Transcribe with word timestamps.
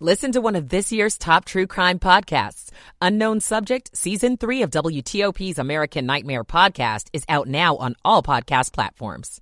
Listen 0.00 0.32
to 0.32 0.40
one 0.40 0.56
of 0.56 0.70
this 0.70 0.90
year's 0.90 1.16
top 1.16 1.44
true 1.44 1.68
crime 1.68 2.00
podcasts. 2.00 2.70
Unknown 3.00 3.38
Subject, 3.38 3.96
Season 3.96 4.36
3 4.36 4.62
of 4.62 4.70
WTOP's 4.70 5.56
American 5.56 6.04
Nightmare 6.04 6.42
podcast 6.42 7.04
is 7.12 7.24
out 7.28 7.46
now 7.46 7.76
on 7.76 7.94
all 8.04 8.20
podcast 8.20 8.72
platforms. 8.72 9.40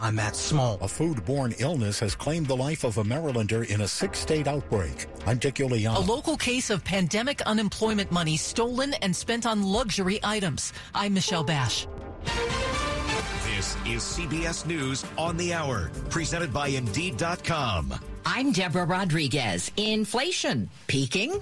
I'm 0.00 0.14
Matt 0.14 0.36
Small. 0.36 0.76
A 0.76 0.86
foodborne 0.86 1.60
illness 1.60 2.00
has 2.00 2.14
claimed 2.14 2.46
the 2.46 2.56
life 2.56 2.82
of 2.82 2.96
a 2.96 3.04
Marylander 3.04 3.68
in 3.68 3.82
a 3.82 3.88
six 3.88 4.20
state 4.20 4.46
outbreak. 4.46 5.04
I'm 5.26 5.36
Dick 5.36 5.56
Uliano. 5.56 5.96
A 5.96 6.00
local 6.00 6.38
case 6.38 6.70
of 6.70 6.82
pandemic 6.82 7.42
unemployment 7.42 8.10
money 8.10 8.38
stolen 8.38 8.94
and 8.94 9.14
spent 9.14 9.44
on 9.44 9.62
luxury 9.64 10.18
items. 10.22 10.72
I'm 10.94 11.12
Michelle 11.12 11.44
Bash. 11.44 11.86
This 13.54 13.76
is 13.84 14.02
CBS 14.02 14.64
News 14.64 15.04
on 15.18 15.36
the 15.36 15.52
Hour, 15.52 15.90
presented 16.08 16.54
by 16.54 16.68
Indeed.com. 16.68 17.92
I'm 18.30 18.52
Deborah 18.52 18.84
Rodriguez. 18.84 19.72
Inflation 19.78 20.68
peaking. 20.86 21.40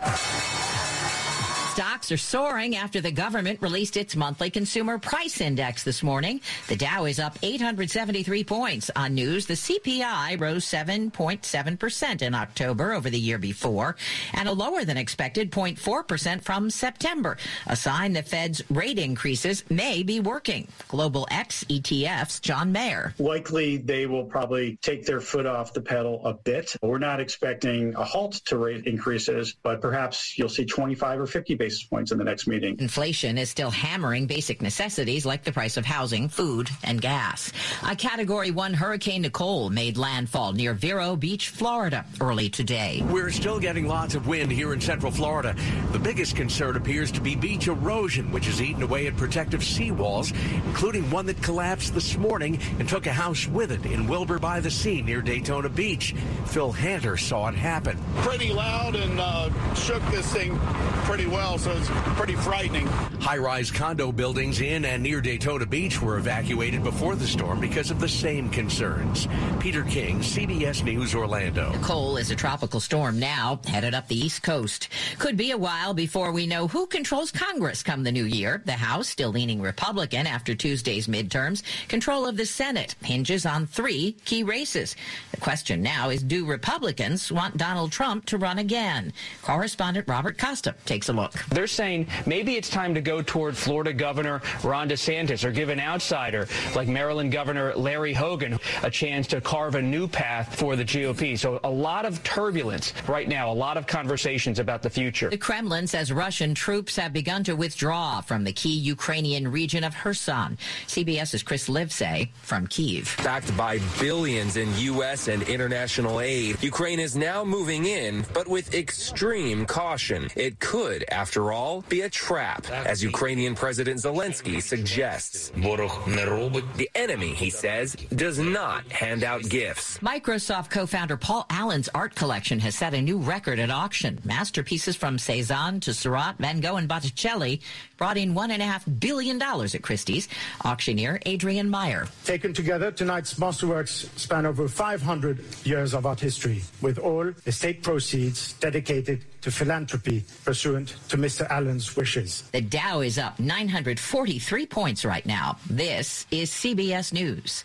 Stocks 1.77 2.10
are 2.10 2.16
soaring 2.16 2.74
after 2.74 3.02
the 3.02 3.10
government 3.10 3.60
released 3.60 3.99
its 3.99 4.16
monthly 4.16 4.49
consumer 4.49 4.96
price 4.96 5.43
index 5.43 5.85
this 5.85 6.02
morning. 6.02 6.41
The 6.68 6.77
Dow 6.77 7.05
is 7.05 7.21
up 7.21 7.38
873 7.43 8.45
points 8.45 8.91
on 8.96 9.13
news. 9.13 9.45
The 9.45 9.52
CPI 9.52 10.41
rose 10.41 10.65
7.7% 10.65 12.23
in 12.23 12.35
October 12.35 12.95
over 12.95 13.10
the 13.10 13.18
year 13.18 13.37
before 13.37 13.95
and 14.33 14.49
a 14.49 14.52
lower 14.52 14.87
than 14.87 14.96
expected 14.96 15.52
0.4% 15.52 16.41
from 16.41 16.71
September, 16.71 17.37
a 17.66 17.77
sign 17.77 18.15
the 18.15 18.23
Fed's 18.23 18.63
rate 18.71 18.99
increases 18.99 19.63
may 19.68 20.02
be 20.02 20.18
working. 20.18 20.68
Global 20.88 21.29
X 21.30 21.63
ETFs, 21.65 22.40
John 22.40 22.73
Mayer. 22.73 23.13
Likely 23.18 23.77
they 23.77 24.07
will 24.07 24.24
probably 24.24 24.79
take 24.80 25.05
their 25.05 25.21
foot 25.21 25.45
off 25.45 25.74
the 25.74 25.83
pedal 25.83 26.24
a 26.24 26.33
bit. 26.33 26.74
We're 26.80 26.96
not 26.96 27.21
expecting 27.21 27.95
a 27.96 28.05
halt 28.05 28.37
to 28.46 28.57
rate 28.57 28.87
increases, 28.87 29.55
but 29.63 29.83
perhaps 29.83 30.38
you'll 30.38 30.49
see 30.49 30.65
25 30.65 31.21
or 31.21 31.27
50 31.27 31.55
basis 31.55 31.65
points 31.74 32.12
in 32.12 32.18
the 32.18 32.24
next 32.24 32.46
meeting. 32.46 32.76
Inflation 32.78 33.38
is 33.38 33.50
still 33.50 33.70
hammering 33.70 34.26
basic 34.26 34.62
necessities 34.62 35.26
like 35.26 35.45
the 35.45 35.52
price 35.52 35.76
of 35.76 35.84
housing, 35.84 36.28
food, 36.28 36.70
and 36.84 37.00
gas. 37.00 37.52
A 37.88 37.96
Category 37.96 38.50
1 38.50 38.74
Hurricane 38.74 39.22
Nicole 39.22 39.70
made 39.70 39.96
landfall 39.96 40.52
near 40.52 40.74
Vero 40.74 41.16
Beach, 41.16 41.48
Florida, 41.48 42.04
early 42.20 42.48
today. 42.48 43.02
We're 43.10 43.30
still 43.30 43.59
getting 43.59 43.87
lots 43.87 44.14
of 44.14 44.26
wind 44.26 44.52
here 44.52 44.72
in 44.72 44.80
central 44.80 45.12
Florida. 45.12 45.54
The 45.92 45.98
biggest 45.98 46.37
concern 46.37 46.76
appears 46.76 47.10
to 47.12 47.20
be 47.20 47.34
beach 47.34 47.68
erosion, 47.68 48.30
which 48.32 48.46
has 48.46 48.62
eaten 48.62 48.82
away 48.82 49.06
at 49.06 49.16
protective 49.16 49.60
seawalls, 49.60 50.32
including 50.66 51.10
one 51.10 51.26
that 51.26 51.42
collapsed 51.42 51.94
this 51.94 52.16
morning 52.16 52.60
and 52.78 52.88
took 52.88 53.06
a 53.06 53.12
house 53.12 53.46
with 53.46 53.72
it 53.72 53.84
in 53.87 54.06
Wilbur 54.06 54.38
by 54.38 54.60
the 54.60 54.70
Sea 54.70 55.02
near 55.02 55.22
Daytona 55.22 55.68
Beach. 55.68 56.14
Phil 56.46 56.72
Hanter 56.72 57.16
saw 57.16 57.48
it 57.48 57.54
happen. 57.54 57.98
Pretty 58.16 58.52
loud 58.52 58.96
and 58.96 59.18
uh, 59.18 59.74
shook 59.74 60.02
this 60.10 60.32
thing 60.32 60.59
pretty 61.04 61.26
well 61.26 61.55
so 61.59 61.73
it's 61.73 61.88
pretty 62.16 62.35
frightening. 62.35 62.87
High 63.21 63.38
rise 63.38 63.71
condo 63.71 64.12
buildings 64.12 64.60
in 64.60 64.84
and 64.84 65.03
near 65.03 65.21
Daytona 65.21 65.66
Beach 65.66 66.00
were 66.03 66.19
evacuated 66.19 66.83
before 66.83 67.17
the 67.17 67.27
storm 67.27 67.61
because 67.61 67.91
of 67.91 68.00
the 68.00 68.09
same 68.09 68.50
concerns. 68.50 69.27
Peter 69.61 69.83
King, 69.84 70.21
CBS 70.21 70.84
News, 70.84 71.15
Orlando. 71.15 71.72
Nicole 71.72 72.17
is 72.17 72.31
a 72.31 72.37
tropical 72.37 72.81
storm 72.81 73.19
now, 73.19 73.61
headed 73.67 73.94
up 73.94 74.09
the 74.09 74.17
East 74.17 74.43
Coast. 74.43 74.89
Could 75.19 75.37
be 75.37 75.50
a 75.50 75.56
while 75.56 75.94
before 75.94 76.33
we 76.33 76.47
know 76.47 76.69
who 76.69 76.87
controls 76.87 77.33
Congress 77.33 77.83
come 77.83 78.03
the 78.03 78.12
new 78.12 78.25
year. 78.25 78.62
The 78.65 78.73
House, 78.73 79.09
still 79.09 79.31
leaning 79.31 79.61
Republican 79.61 80.27
after 80.27 80.55
Tuesday's 80.55 81.06
midterms. 81.06 81.62
Control 81.88 82.27
of 82.27 82.37
the 82.37 82.47
Senate 82.47 82.97
hinges 83.03 83.47
on 83.47 83.67
three 83.67 84.12
key 84.25 84.43
races. 84.43 84.97
The 85.31 85.38
question 85.38 85.83
now 85.83 86.11
is 86.11 86.23
do 86.23 86.44
Republicans 86.44 87.33
want 87.33 87.56
Donald 87.56 87.93
Trump 87.93 88.27
to 88.27 88.38
run 88.38 88.59
again? 88.59 89.12
Correspondent 89.43 90.09
Robert 90.09 90.38
Costa 90.38 90.75
takes 90.84 91.09
a 91.09 91.12
look. 91.12 91.46
They're 91.51 91.67
saying 91.67 92.09
maybe 92.27 92.57
it's 92.57 92.69
time 92.69 92.95
to 92.95 93.01
go 93.01 93.23
toward 93.23 93.57
Florida 93.57 93.93
Governor 93.93 94.43
Ron 94.62 94.89
DeSantis 94.89 95.45
or 95.45 95.53
give 95.53 95.69
an 95.69 95.81
outsider 95.81 96.49
like 96.75 96.89
Maryland 96.89 97.33
Governor 97.33 97.75
Larry 97.75 98.12
Hogan 98.12 98.59
a 98.83 98.91
chance 98.91 99.27
to 99.29 99.41
carve 99.41 99.75
a 99.75 99.83
new 99.83 100.09
path 100.09 100.59
for 100.59 100.77
the 100.77 100.85
GOP. 100.85 101.39
So 101.39 101.61
a 101.65 101.71
lot 101.71 102.05
of 102.05 102.23
turbulence 102.23 102.93
right 103.09 103.29
now, 103.29 103.51
a 103.51 103.55
lot 103.55 103.77
of 103.77 103.87
conversations 103.87 104.59
about 104.59 104.83
the 104.83 104.91
future. 104.91 105.31
The 105.31 105.39
Kremlin 105.39 105.87
says 105.87 106.12
Russian 106.12 106.55
troops 106.55 106.97
have 106.97 107.12
begun 107.12 107.45
to 107.45 107.55
withdraw 107.55 108.21
from 108.21 108.45
the 108.45 108.53
key 108.53 108.77
Ukrainian 108.77 109.49
region 109.51 109.85
of 109.85 109.95
Kherson. 109.95 110.59
CBS's 110.87 111.43
Chris 111.43 111.69
Livesay 111.69 112.29
from 112.43 112.67
Kiev. 112.67 113.17
Backed 113.23 113.56
by 113.56 113.79
billions 114.01 114.56
in 114.56 114.75
U.S. 114.77 115.29
and 115.29 115.43
international 115.45 116.21
aid, 116.21 116.62
Ukraine 116.62 117.01
is 117.01 117.17
now 117.17 117.45
moving 117.45 117.87
in, 117.87 118.25
but 118.33 118.49
with 118.49 118.75
extreme 118.75 119.67
caution. 119.67 120.29
It 120.37 120.59
could, 120.61 121.05
after 121.11 121.25
all, 121.34 121.82
be 121.88 122.03
a 122.03 122.10
trap, 122.10 122.70
as 122.70 123.03
Ukrainian 123.03 123.54
President 123.54 124.00
Zelensky 124.00 124.62
suggests. 124.62 125.50
The 125.50 126.91
enemy, 126.94 127.34
he 127.34 127.50
says, 127.50 127.94
does 128.14 128.38
not 128.38 128.91
hand 128.92 129.25
out 129.25 129.42
gifts. 129.48 129.98
Microsoft 129.98 130.70
co-founder 130.70 131.16
Paul 131.16 131.47
Allen's 131.50 131.88
art 131.94 132.14
collection 132.14 132.59
has 132.60 132.75
set 132.75 132.94
a 132.94 133.00
new 133.00 133.19
record 133.19 133.59
at 133.59 133.70
auction. 133.70 134.19
Masterpieces 134.25 134.97
from 134.97 135.19
Cezanne 135.19 135.81
to 135.81 135.94
Seurat, 135.94 136.37
Van 136.38 136.60
Gogh, 136.60 136.76
and 136.76 136.88
Botticelli 136.88 137.60
brought 137.97 138.16
in 138.16 138.34
one 138.34 138.50
and 138.50 138.62
a 138.62 138.66
half 138.66 138.84
billion 138.98 139.38
dollars 139.38 139.75
at 139.75 139.82
Christie's. 139.82 140.28
Auctioneer 140.64 141.20
Adrian 141.26 141.69
Meyer. 141.70 142.06
Taken 142.25 142.53
together, 142.53 142.91
tonight's 142.91 143.34
masterworks 143.34 144.08
span 144.19 144.47
over 144.47 144.69
500 144.69 145.38
years 145.64 145.94
of 145.94 146.06
art 146.06 146.20
history, 146.20 146.62
with 146.82 146.98
all 146.98 147.32
estate 147.47 147.82
proceeds 147.82 148.53
dedicated 148.54 149.25
to 149.43 149.50
philanthropy 149.50 150.25
pursuant 150.44 150.97
to 151.08 151.16
Mr. 151.16 151.49
Allen's 151.50 151.97
wishes. 151.97 152.43
The 152.53 152.60
Dow 152.60 153.00
is 153.00 153.19
up 153.19 153.38
943 153.41 154.66
points 154.66 155.04
right 155.04 155.27
now. 155.27 155.59
This 155.69 156.27
is 156.31 156.50
CBS 156.50 157.12
News. 157.12 157.65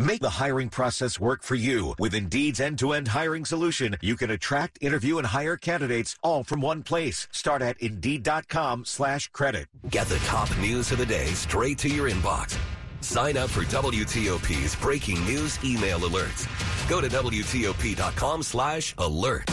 Make 0.00 0.20
the 0.20 0.30
hiring 0.30 0.68
process 0.68 1.18
work 1.18 1.42
for 1.42 1.56
you. 1.56 1.94
With 1.98 2.14
Indeed's 2.14 2.60
end-to-end 2.60 3.08
hiring 3.08 3.44
solution, 3.44 3.96
you 4.00 4.14
can 4.14 4.30
attract, 4.30 4.78
interview, 4.80 5.18
and 5.18 5.26
hire 5.26 5.56
candidates 5.56 6.16
all 6.22 6.44
from 6.44 6.60
one 6.60 6.84
place. 6.84 7.26
Start 7.32 7.62
at 7.62 7.80
Indeed.com 7.80 8.84
slash 8.84 9.28
credit. 9.30 9.66
Get 9.90 10.06
the 10.06 10.20
top 10.20 10.56
news 10.58 10.92
of 10.92 10.98
the 10.98 11.06
day 11.06 11.26
straight 11.34 11.78
to 11.78 11.88
your 11.88 12.08
inbox. 12.08 12.56
Sign 13.00 13.36
up 13.36 13.50
for 13.50 13.62
WTOP's 13.62 14.76
breaking 14.76 15.24
news 15.24 15.58
email 15.64 15.98
alerts. 16.00 16.46
Go 16.88 17.00
to 17.00 17.08
WTOP.com 17.08 18.44
slash 18.44 18.94
alert. 18.98 19.50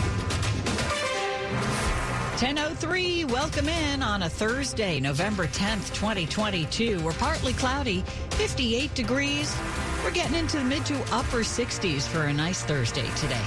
1003, 2.35 3.23
welcome 3.23 3.69
in 3.69 4.03
on 4.03 4.23
a 4.23 4.29
Thursday, 4.29 4.99
November 4.99 5.47
10th, 5.47 5.93
2022. 5.93 7.01
We're 7.01 7.13
partly 7.13 7.53
cloudy, 7.53 8.01
58 8.31 8.93
degrees. 8.93 9.57
We're 10.03 10.11
getting 10.11 10.35
into 10.35 10.57
the 10.57 10.65
mid 10.65 10.85
to 10.87 10.97
upper 11.13 11.43
60s 11.43 12.05
for 12.05 12.23
a 12.23 12.33
nice 12.33 12.61
Thursday 12.61 13.09
today. 13.15 13.41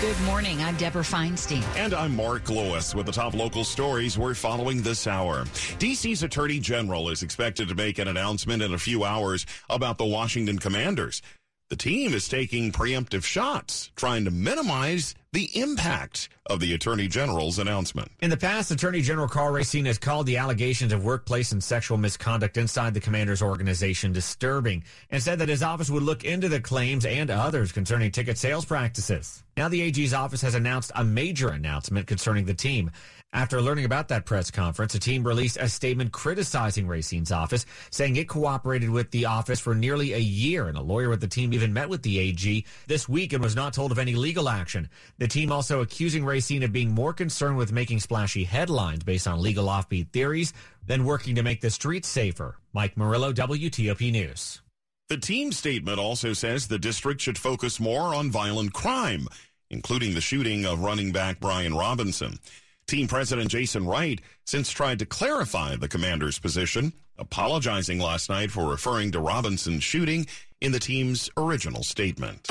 Good 0.00 0.18
morning. 0.22 0.62
I'm 0.62 0.76
Deborah 0.76 1.02
Feinstein. 1.02 1.62
And 1.76 1.92
I'm 1.92 2.16
Mark 2.16 2.48
Lewis 2.48 2.94
with 2.94 3.04
the 3.04 3.12
top 3.12 3.34
local 3.34 3.64
stories 3.64 4.16
we're 4.16 4.32
following 4.32 4.80
this 4.80 5.06
hour. 5.06 5.44
DC's 5.78 6.22
Attorney 6.22 6.58
General 6.58 7.10
is 7.10 7.22
expected 7.22 7.68
to 7.68 7.74
make 7.74 7.98
an 7.98 8.08
announcement 8.08 8.62
in 8.62 8.72
a 8.72 8.78
few 8.78 9.04
hours 9.04 9.44
about 9.68 9.98
the 9.98 10.06
Washington 10.06 10.58
Commanders. 10.58 11.20
The 11.70 11.76
team 11.76 12.12
is 12.12 12.28
taking 12.28 12.72
preemptive 12.72 13.24
shots, 13.24 13.90
trying 13.96 14.26
to 14.26 14.30
minimize 14.30 15.14
the 15.32 15.48
impact 15.58 16.28
of 16.46 16.60
the 16.60 16.74
Attorney 16.74 17.08
General's 17.08 17.58
announcement. 17.58 18.12
In 18.20 18.28
the 18.28 18.36
past, 18.36 18.70
Attorney 18.70 19.00
General 19.00 19.28
Karl 19.28 19.50
Racine 19.50 19.86
has 19.86 19.96
called 19.96 20.26
the 20.26 20.36
allegations 20.36 20.92
of 20.92 21.04
workplace 21.04 21.52
and 21.52 21.64
sexual 21.64 21.96
misconduct 21.96 22.58
inside 22.58 22.92
the 22.92 23.00
commander's 23.00 23.40
organization 23.40 24.12
disturbing 24.12 24.84
and 25.10 25.22
said 25.22 25.38
that 25.38 25.48
his 25.48 25.62
office 25.62 25.88
would 25.88 26.02
look 26.02 26.22
into 26.22 26.50
the 26.50 26.60
claims 26.60 27.06
and 27.06 27.30
others 27.30 27.72
concerning 27.72 28.10
ticket 28.10 28.36
sales 28.36 28.66
practices. 28.66 29.42
Now 29.56 29.68
the 29.68 29.80
AG's 29.80 30.12
office 30.12 30.42
has 30.42 30.54
announced 30.54 30.92
a 30.94 31.02
major 31.02 31.48
announcement 31.48 32.06
concerning 32.06 32.44
the 32.44 32.54
team. 32.54 32.90
After 33.34 33.60
learning 33.60 33.84
about 33.84 34.06
that 34.08 34.26
press 34.26 34.52
conference, 34.52 34.92
the 34.92 35.00
team 35.00 35.26
released 35.26 35.56
a 35.56 35.68
statement 35.68 36.12
criticizing 36.12 36.86
Racine's 36.86 37.32
office, 37.32 37.66
saying 37.90 38.14
it 38.14 38.28
cooperated 38.28 38.90
with 38.90 39.10
the 39.10 39.26
office 39.26 39.58
for 39.58 39.74
nearly 39.74 40.12
a 40.12 40.18
year, 40.18 40.68
and 40.68 40.78
a 40.78 40.80
lawyer 40.80 41.08
with 41.08 41.20
the 41.20 41.26
team 41.26 41.52
even 41.52 41.72
met 41.72 41.88
with 41.88 42.02
the 42.02 42.20
AG 42.20 42.64
this 42.86 43.08
week 43.08 43.32
and 43.32 43.42
was 43.42 43.56
not 43.56 43.74
told 43.74 43.90
of 43.90 43.98
any 43.98 44.14
legal 44.14 44.48
action. 44.48 44.88
The 45.18 45.26
team 45.26 45.50
also 45.50 45.80
accusing 45.80 46.24
Racine 46.24 46.62
of 46.62 46.72
being 46.72 46.92
more 46.92 47.12
concerned 47.12 47.56
with 47.56 47.72
making 47.72 47.98
splashy 47.98 48.44
headlines 48.44 49.02
based 49.02 49.26
on 49.26 49.42
legal 49.42 49.66
offbeat 49.66 50.10
theories 50.12 50.52
than 50.86 51.04
working 51.04 51.34
to 51.34 51.42
make 51.42 51.60
the 51.60 51.70
streets 51.70 52.06
safer. 52.06 52.56
Mike 52.72 52.96
Murillo, 52.96 53.32
WTOP 53.32 54.12
News. 54.12 54.62
The 55.08 55.18
team 55.18 55.50
statement 55.50 55.98
also 55.98 56.34
says 56.34 56.68
the 56.68 56.78
district 56.78 57.20
should 57.20 57.36
focus 57.36 57.80
more 57.80 58.14
on 58.14 58.30
violent 58.30 58.74
crime, 58.74 59.26
including 59.70 60.14
the 60.14 60.20
shooting 60.20 60.64
of 60.64 60.84
running 60.84 61.10
back 61.10 61.40
Brian 61.40 61.74
Robinson. 61.74 62.38
Team 62.86 63.08
President 63.08 63.50
Jason 63.50 63.86
Wright 63.86 64.20
since 64.44 64.70
tried 64.70 64.98
to 64.98 65.06
clarify 65.06 65.76
the 65.76 65.88
commander's 65.88 66.38
position, 66.38 66.92
apologizing 67.18 67.98
last 67.98 68.28
night 68.28 68.50
for 68.50 68.68
referring 68.68 69.12
to 69.12 69.20
Robinson's 69.20 69.84
shooting 69.84 70.26
in 70.60 70.72
the 70.72 70.80
team's 70.80 71.30
original 71.36 71.82
statement. 71.82 72.48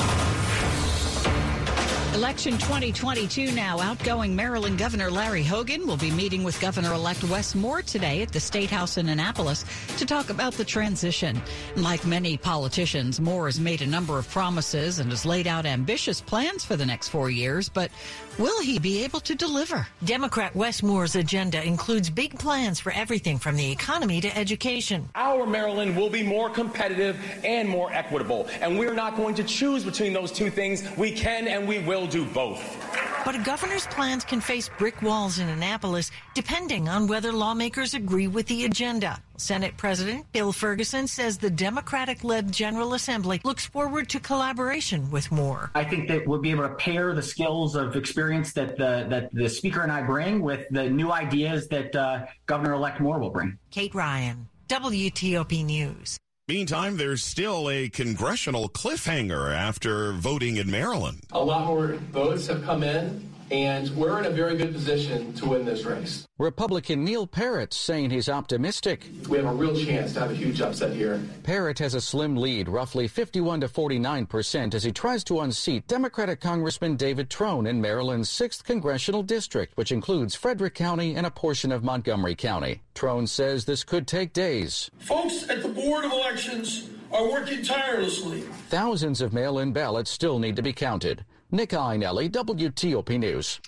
Election 2.14 2.54
2022 2.60 3.52
now. 3.54 3.80
Outgoing 3.80 4.36
Maryland 4.36 4.78
Governor 4.78 5.10
Larry 5.10 5.42
Hogan 5.42 5.88
will 5.88 5.98
be 5.98 6.12
meeting 6.12 6.44
with 6.44 6.60
Governor 6.62 6.94
elect 6.94 7.24
Wes 7.24 7.56
Moore 7.56 7.82
today 7.82 8.22
at 8.22 8.32
the 8.32 8.40
State 8.40 8.70
House 8.70 8.98
in 8.98 9.10
Annapolis 9.10 9.66
to 9.98 10.06
talk 10.06 10.30
about 10.30 10.54
the 10.54 10.64
transition. 10.64 11.42
Like 11.76 12.06
many 12.06 12.38
politicians, 12.38 13.20
Moore 13.20 13.48
has 13.48 13.60
made 13.60 13.82
a 13.82 13.88
number 13.88 14.20
of 14.20 14.30
promises 14.30 15.00
and 15.00 15.10
has 15.10 15.26
laid 15.26 15.48
out 15.48 15.66
ambitious 15.66 16.22
plans 16.22 16.64
for 16.64 16.76
the 16.76 16.86
next 16.86 17.10
four 17.10 17.32
years, 17.32 17.68
but 17.68 17.90
will 18.38 18.62
he 18.62 18.80
be 18.80 19.04
able 19.04 19.20
to 19.22 19.36
deliver? 19.36 19.88
Democrat 20.04 20.56
Wes 20.56 20.82
Moore's 20.84 21.16
agenda 21.16 21.64
includes 21.64 22.10
big 22.10 22.38
plans 22.38 22.80
for 22.80 22.92
everything 22.92 23.38
from 23.40 23.56
the 23.56 23.72
economy 23.72 24.22
to 24.22 24.38
education. 24.38 25.10
Our 25.16 25.46
Maryland 25.46 25.96
will 25.96 26.10
be 26.10 26.24
more 26.24 26.50
competitive 26.50 27.18
and 27.44 27.68
more 27.70 27.92
equitable, 27.92 28.48
and 28.62 28.78
we're 28.78 28.94
not 28.94 29.16
going 29.16 29.36
to 29.36 29.44
choose 29.44 29.84
between 29.84 30.14
those 30.14 30.32
two 30.32 30.50
things. 30.50 30.84
We 30.98 31.12
can 31.12 31.48
and 31.48 31.68
we 31.68 31.80
will 31.80 32.08
do 32.08 32.26
both. 32.26 32.62
But 33.26 33.36
a 33.36 33.40
governor's 33.40 33.88
plans 33.88 34.26
can 34.26 34.42
face 34.42 34.70
brick 34.78 35.02
walls 35.02 35.40
in 35.40 35.48
Annapolis 35.48 36.12
depending 36.34 36.90
on 36.90 37.08
whether 37.08 37.32
lawmakers 37.32 37.94
agree 37.94 38.28
with 38.28 38.48
the 38.48 38.66
agenda. 38.66 39.22
Senate 39.38 39.76
President 39.78 40.32
Bill 40.32 40.52
Ferguson 40.52 41.08
says 41.08 41.38
the 41.38 41.50
Democratic 41.50 42.24
led 42.24 42.52
General 42.52 42.94
Assembly 42.94 43.42
looks 43.44 43.66
forward 43.66 44.10
to 44.10 44.20
collaboration 44.20 45.10
with 45.12 45.32
Moore. 45.32 45.72
I 45.76 45.84
think 45.84 46.08
that 46.08 46.28
we'll 46.28 46.42
be 46.42 46.52
able 46.52 46.68
to 46.68 46.76
pair 46.76 47.14
the 47.14 47.22
skills 47.22 47.76
of 47.76 47.96
experience 47.96 48.54
that 48.54 48.78
the, 48.78 49.06
that 49.10 49.34
the 49.34 49.50
Speaker 49.50 49.82
and 49.82 49.92
I 49.92 50.04
bring 50.04 50.42
with 50.42 50.68
the 50.70 50.90
new 50.90 51.12
ideas 51.12 51.68
that 51.70 51.96
uh, 51.96 52.26
Governor 52.46 52.74
elect 52.74 53.00
Moore 53.00 53.20
will 53.20 53.32
bring. 53.32 53.58
Kate 53.72 53.94
Ryan, 53.96 54.48
WTOP 54.70 55.66
News. 55.66 56.20
Meantime, 56.50 56.98
there's 56.98 57.24
still 57.24 57.70
a 57.70 57.88
congressional 57.88 58.68
cliffhanger 58.68 59.56
after 59.56 60.12
voting 60.12 60.58
in 60.58 60.70
Maryland. 60.70 61.22
A 61.32 61.42
lot 61.42 61.66
more 61.66 61.94
votes 62.12 62.48
have 62.48 62.64
come 62.66 62.84
in, 62.84 63.33
and 63.54 63.88
we're 63.92 64.18
in 64.18 64.26
a 64.26 64.32
very 64.32 64.58
good 64.58 64.74
position 64.74 65.32
to 65.34 65.50
win 65.50 65.64
this 65.64 65.86
race. 65.86 66.26
Republican 66.40 67.04
Neil 67.04 67.28
Parrott 67.28 67.72
saying 67.72 68.10
he's 68.10 68.28
optimistic. 68.28 69.06
We 69.30 69.38
have 69.38 69.46
a 69.46 69.54
real 69.54 69.76
chance 69.76 70.14
to 70.14 70.22
have 70.22 70.32
a 70.32 70.34
huge 70.34 70.60
upset 70.60 70.96
here. 70.96 71.22
Parrott 71.44 71.78
has 71.78 71.94
a 71.94 72.02
slim 72.02 72.36
lead, 72.36 72.68
roughly 72.68 73.08
51 73.08 73.62
to 73.62 73.68
49 73.68 74.26
percent, 74.26 74.74
as 74.74 74.84
he 74.84 74.92
tries 74.92 75.24
to 75.26 75.42
unseat 75.42 75.88
Democratic 75.88 76.42
Congressman 76.42 76.96
David 76.96 77.30
Trone 77.30 77.68
in 77.68 77.80
Maryland's 77.80 78.32
6th 78.32 78.64
congressional 78.64 79.22
district, 79.22 79.78
which 79.78 79.92
includes 79.92 80.34
Frederick 80.34 80.74
County 80.74 81.16
and 81.16 81.28
a 81.28 81.32
portion 81.32 81.72
of 81.72 81.84
Montgomery 81.84 82.36
County. 82.36 82.82
Trone 82.96 83.28
says 83.28 83.66
this 83.66 83.84
could 83.84 84.08
take 84.08 84.34
days. 84.34 84.90
Folks 84.98 85.48
at 85.48 85.62
the 85.62 85.70
Board 85.70 86.06
of 86.06 86.12
Elections 86.12 86.90
are 87.12 87.30
working 87.30 87.64
tirelessly. 87.64 88.42
Thousands 88.70 89.22
of 89.22 89.32
mail-in 89.32 89.72
ballots 89.72 90.10
still 90.10 90.40
need 90.40 90.56
to 90.56 90.64
be 90.64 90.74
counted. 90.74 91.24
Nick 91.54 91.70
Iannelli, 91.70 92.32
WTOP 92.32 93.20
News. 93.20 93.60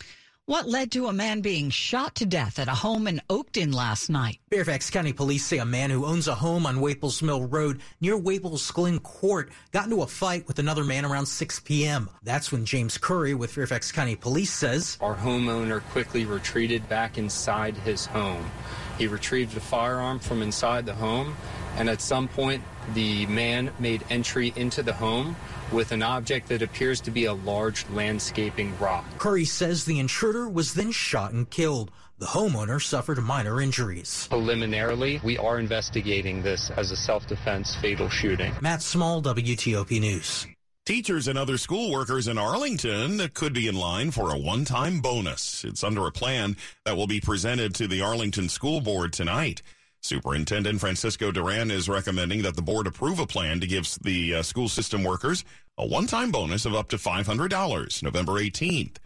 What 0.47 0.67
led 0.67 0.91
to 0.93 1.05
a 1.05 1.13
man 1.13 1.41
being 1.41 1.69
shot 1.69 2.15
to 2.15 2.25
death 2.25 2.57
at 2.57 2.67
a 2.67 2.71
home 2.71 3.05
in 3.05 3.21
Oakton 3.29 3.71
last 3.71 4.09
night? 4.09 4.39
Fairfax 4.49 4.89
County 4.89 5.13
police 5.13 5.45
say 5.45 5.59
a 5.59 5.65
man 5.65 5.91
who 5.91 6.03
owns 6.03 6.27
a 6.27 6.33
home 6.33 6.65
on 6.65 6.81
Waples 6.81 7.21
Mill 7.21 7.45
Road 7.45 7.81
near 8.01 8.17
Waples 8.17 8.71
Glen 8.71 8.97
Court 9.01 9.51
got 9.71 9.83
into 9.85 10.01
a 10.01 10.07
fight 10.07 10.47
with 10.47 10.57
another 10.57 10.83
man 10.83 11.05
around 11.05 11.27
6 11.27 11.59
p.m. 11.59 12.09
That's 12.23 12.51
when 12.51 12.65
James 12.65 12.97
Curry 12.97 13.35
with 13.35 13.51
Fairfax 13.51 13.91
County 13.91 14.15
Police 14.15 14.51
says 14.51 14.97
our 14.99 15.15
homeowner 15.15 15.81
quickly 15.91 16.25
retreated 16.25 16.89
back 16.89 17.19
inside 17.19 17.77
his 17.77 18.07
home. 18.07 18.49
He 18.97 19.05
retrieved 19.05 19.55
a 19.57 19.59
firearm 19.59 20.17
from 20.17 20.41
inside 20.41 20.87
the 20.87 20.95
home, 20.95 21.35
and 21.75 21.89
at 21.89 22.01
some 22.01 22.27
point, 22.27 22.63
the 22.93 23.25
man 23.27 23.71
made 23.79 24.03
entry 24.09 24.53
into 24.55 24.83
the 24.83 24.93
home 24.93 25.35
with 25.71 25.91
an 25.91 26.03
object 26.03 26.47
that 26.49 26.61
appears 26.61 27.01
to 27.01 27.11
be 27.11 27.25
a 27.25 27.33
large 27.33 27.87
landscaping 27.89 28.77
rock. 28.79 29.05
Curry 29.17 29.45
says 29.45 29.85
the 29.85 29.99
intruder 29.99 30.47
was 30.47 30.73
then 30.73 30.91
shot 30.91 31.33
and 31.33 31.49
killed. 31.49 31.91
The 32.17 32.27
homeowner 32.27 32.81
suffered 32.81 33.21
minor 33.21 33.59
injuries. 33.59 34.27
Preliminarily, 34.29 35.19
we 35.23 35.37
are 35.37 35.59
investigating 35.59 36.41
this 36.41 36.71
as 36.77 36.91
a 36.91 36.95
self-defense 36.95 37.75
fatal 37.81 38.09
shooting. 38.09 38.53
Matt 38.61 38.81
Small, 38.81 39.21
WTOP 39.21 39.99
News. 39.99 40.47
Teachers 40.85 41.27
and 41.27 41.37
other 41.37 41.57
school 41.57 41.91
workers 41.91 42.27
in 42.27 42.37
Arlington 42.37 43.27
could 43.33 43.53
be 43.53 43.67
in 43.67 43.75
line 43.75 44.11
for 44.11 44.31
a 44.31 44.37
one-time 44.37 45.01
bonus. 45.01 45.65
It's 45.65 45.83
under 45.83 46.05
a 46.05 46.11
plan 46.11 46.55
that 46.85 46.95
will 46.95 47.07
be 47.07 47.19
presented 47.19 47.73
to 47.75 47.87
the 47.87 48.01
Arlington 48.01 48.49
School 48.49 48.81
Board 48.81 49.11
tonight. 49.11 49.63
Superintendent 50.05 50.79
Francisco 50.79 51.31
Duran 51.31 51.71
is 51.71 51.89
recommending 51.89 52.43
that 52.43 52.55
the 52.55 52.61
board 52.61 52.85
approve 52.85 53.17
a 53.17 53.25
plan 53.25 53.59
to 53.59 53.65
give 53.65 53.91
the 54.03 54.35
uh, 54.35 54.43
school 54.43 54.69
system 54.69 55.03
workers 55.03 55.43
a 55.79 55.87
one-time 55.87 56.29
bonus 56.29 56.67
of 56.67 56.75
up 56.75 56.89
to 56.89 56.97
$500 56.97 58.03
November 58.03 58.33
18th. 58.33 58.97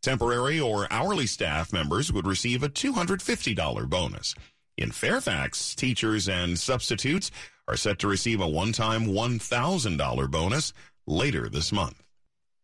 Temporary 0.00 0.58
or 0.58 0.90
hourly 0.90 1.26
staff 1.26 1.70
members 1.70 2.10
would 2.10 2.26
receive 2.26 2.62
a 2.62 2.70
$250 2.70 3.90
bonus. 3.90 4.34
In 4.78 4.90
Fairfax, 4.90 5.74
teachers 5.74 6.30
and 6.30 6.58
substitutes 6.58 7.30
are 7.68 7.76
set 7.76 7.98
to 7.98 8.08
receive 8.08 8.40
a 8.40 8.48
one-time 8.48 9.04
$1,000 9.04 10.30
bonus 10.30 10.72
later 11.06 11.50
this 11.50 11.72
month. 11.72 12.02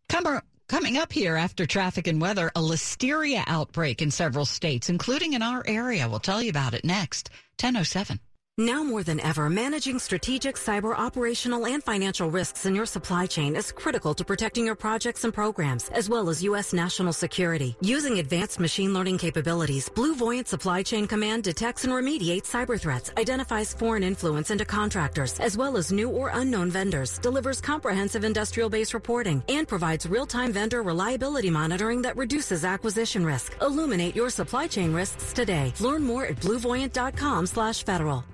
Come 0.09 0.27
Coming 0.67 0.97
up 0.97 1.13
here 1.13 1.37
after 1.37 1.67
traffic 1.67 2.07
and 2.07 2.21
weather, 2.21 2.51
a 2.57 2.61
listeria 2.61 3.45
outbreak 3.47 4.01
in 4.01 4.11
several 4.11 4.47
states, 4.47 4.89
including 4.89 5.35
in 5.35 5.43
our 5.43 5.63
area. 5.67 6.09
We'll 6.09 6.21
tell 6.21 6.43
you 6.43 6.51
about 6.51 6.73
it 6.75 6.85
next. 6.85 7.29
1007. 7.61 8.19
Now 8.57 8.85
more 8.85 9.03
than 9.03 9.19
ever, 9.19 9.51
managing 9.51 9.99
strategic 9.99 10.55
cyber 10.55 10.97
operational 10.97 11.67
and 11.67 11.83
financial 11.83 12.31
risks 12.31 12.67
in 12.67 12.75
your 12.77 12.87
supply 12.87 13.27
chain 13.27 13.57
is 13.57 13.73
critical 13.73 14.15
to 14.15 14.25
protecting 14.25 14.65
your 14.67 14.77
projects 14.77 15.25
and 15.25 15.35
programs, 15.35 15.89
as 15.89 16.09
well 16.09 16.29
as 16.29 16.45
U.S. 16.45 16.73
national 16.73 17.13
security. 17.13 17.75
Using 17.81 18.21
advanced 18.21 18.61
machine 18.61 18.95
learning 18.95 19.19
capabilities, 19.19 19.89
Blue 19.89 20.15
Voyant 20.15 20.47
Supply 20.47 20.85
Chain 20.85 21.09
Command 21.09 21.43
detects 21.43 21.83
and 21.83 21.93
remediates 21.93 22.45
cyber 22.45 22.81
threats, 22.81 23.11
identifies 23.17 23.75
foreign 23.75 24.05
influence 24.05 24.53
into 24.53 24.65
contractors, 24.65 25.41
as 25.41 25.57
well 25.57 25.77
as 25.77 25.91
new 25.91 26.09
or 26.09 26.31
unknown 26.35 26.71
vendors, 26.71 27.19
delivers 27.19 27.61
comprehensive 27.61 28.23
industrial 28.23 28.71
base 28.71 28.95
reporting, 28.95 29.43
and 29.49 29.67
provides 29.67 30.07
real-time 30.07 30.53
vendor 30.53 30.81
reliability 30.81 31.51
monitoring 31.51 32.03
that 32.03 32.17
reduces 32.17 32.65
acquisition 32.65 33.27
risk. 33.27 33.57
Illuminate 33.61 34.15
your 34.15 34.31
supply 34.31 34.69
chain 34.69 34.93
risks 34.93 35.33
today. 35.33 35.73
Learn 35.81 36.05
more 36.05 36.25
at 36.25 36.37
bluevoyant.com 36.37 37.47
slash 37.47 37.83
federal. 37.83 38.25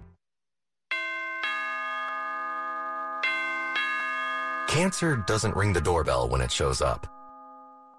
Cancer 4.70 5.16
doesn't 5.16 5.56
ring 5.56 5.72
the 5.72 5.80
doorbell 5.80 6.28
when 6.28 6.40
it 6.40 6.52
shows 6.52 6.80
up. 6.80 7.04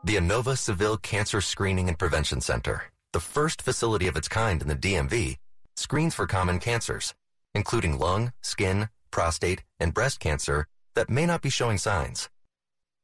The 0.05 0.15
Inova 0.15 0.57
Saville 0.57 0.95
Cancer 0.95 1.41
Screening 1.41 1.89
and 1.89 1.99
Prevention 1.99 2.39
Center, 2.39 2.83
the 3.11 3.19
first 3.19 3.61
facility 3.61 4.07
of 4.07 4.15
its 4.15 4.29
kind 4.29 4.61
in 4.61 4.69
the 4.69 4.75
DMV, 4.77 5.35
screens 5.75 6.15
for 6.15 6.25
common 6.25 6.59
cancers, 6.59 7.13
including 7.53 7.99
lung, 7.99 8.31
skin, 8.41 8.87
prostate, 9.11 9.65
and 9.81 9.93
breast 9.93 10.21
cancer 10.21 10.65
that 10.95 11.09
may 11.09 11.25
not 11.25 11.41
be 11.41 11.49
showing 11.49 11.77
signs. 11.77 12.29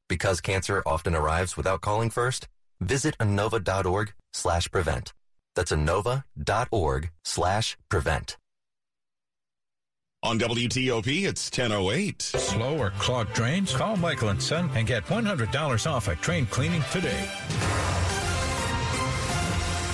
Because 0.07 0.39
cancer 0.39 0.81
often 0.85 1.13
arrives 1.13 1.57
without 1.57 1.81
calling 1.81 2.09
first, 2.09 2.47
visit 2.79 3.17
Inova.org 3.17 4.13
slash 4.31 4.71
prevent. 4.71 5.13
That's 5.55 5.73
inova.org 5.73 7.09
slash 7.25 7.77
prevent. 7.89 8.37
On 10.27 10.37
WTOP, 10.37 11.25
it's 11.25 11.49
1008. 11.49 12.21
Slow 12.21 12.77
or 12.77 12.89
clogged 12.99 13.33
drains? 13.33 13.73
Call 13.73 13.95
Michael 13.95 14.27
and 14.27 14.43
Son 14.43 14.69
and 14.75 14.85
get 14.85 15.05
$100 15.05 15.89
off 15.89 16.09
a 16.09 16.15
drain 16.15 16.45
cleaning 16.47 16.83
today. 16.91 17.29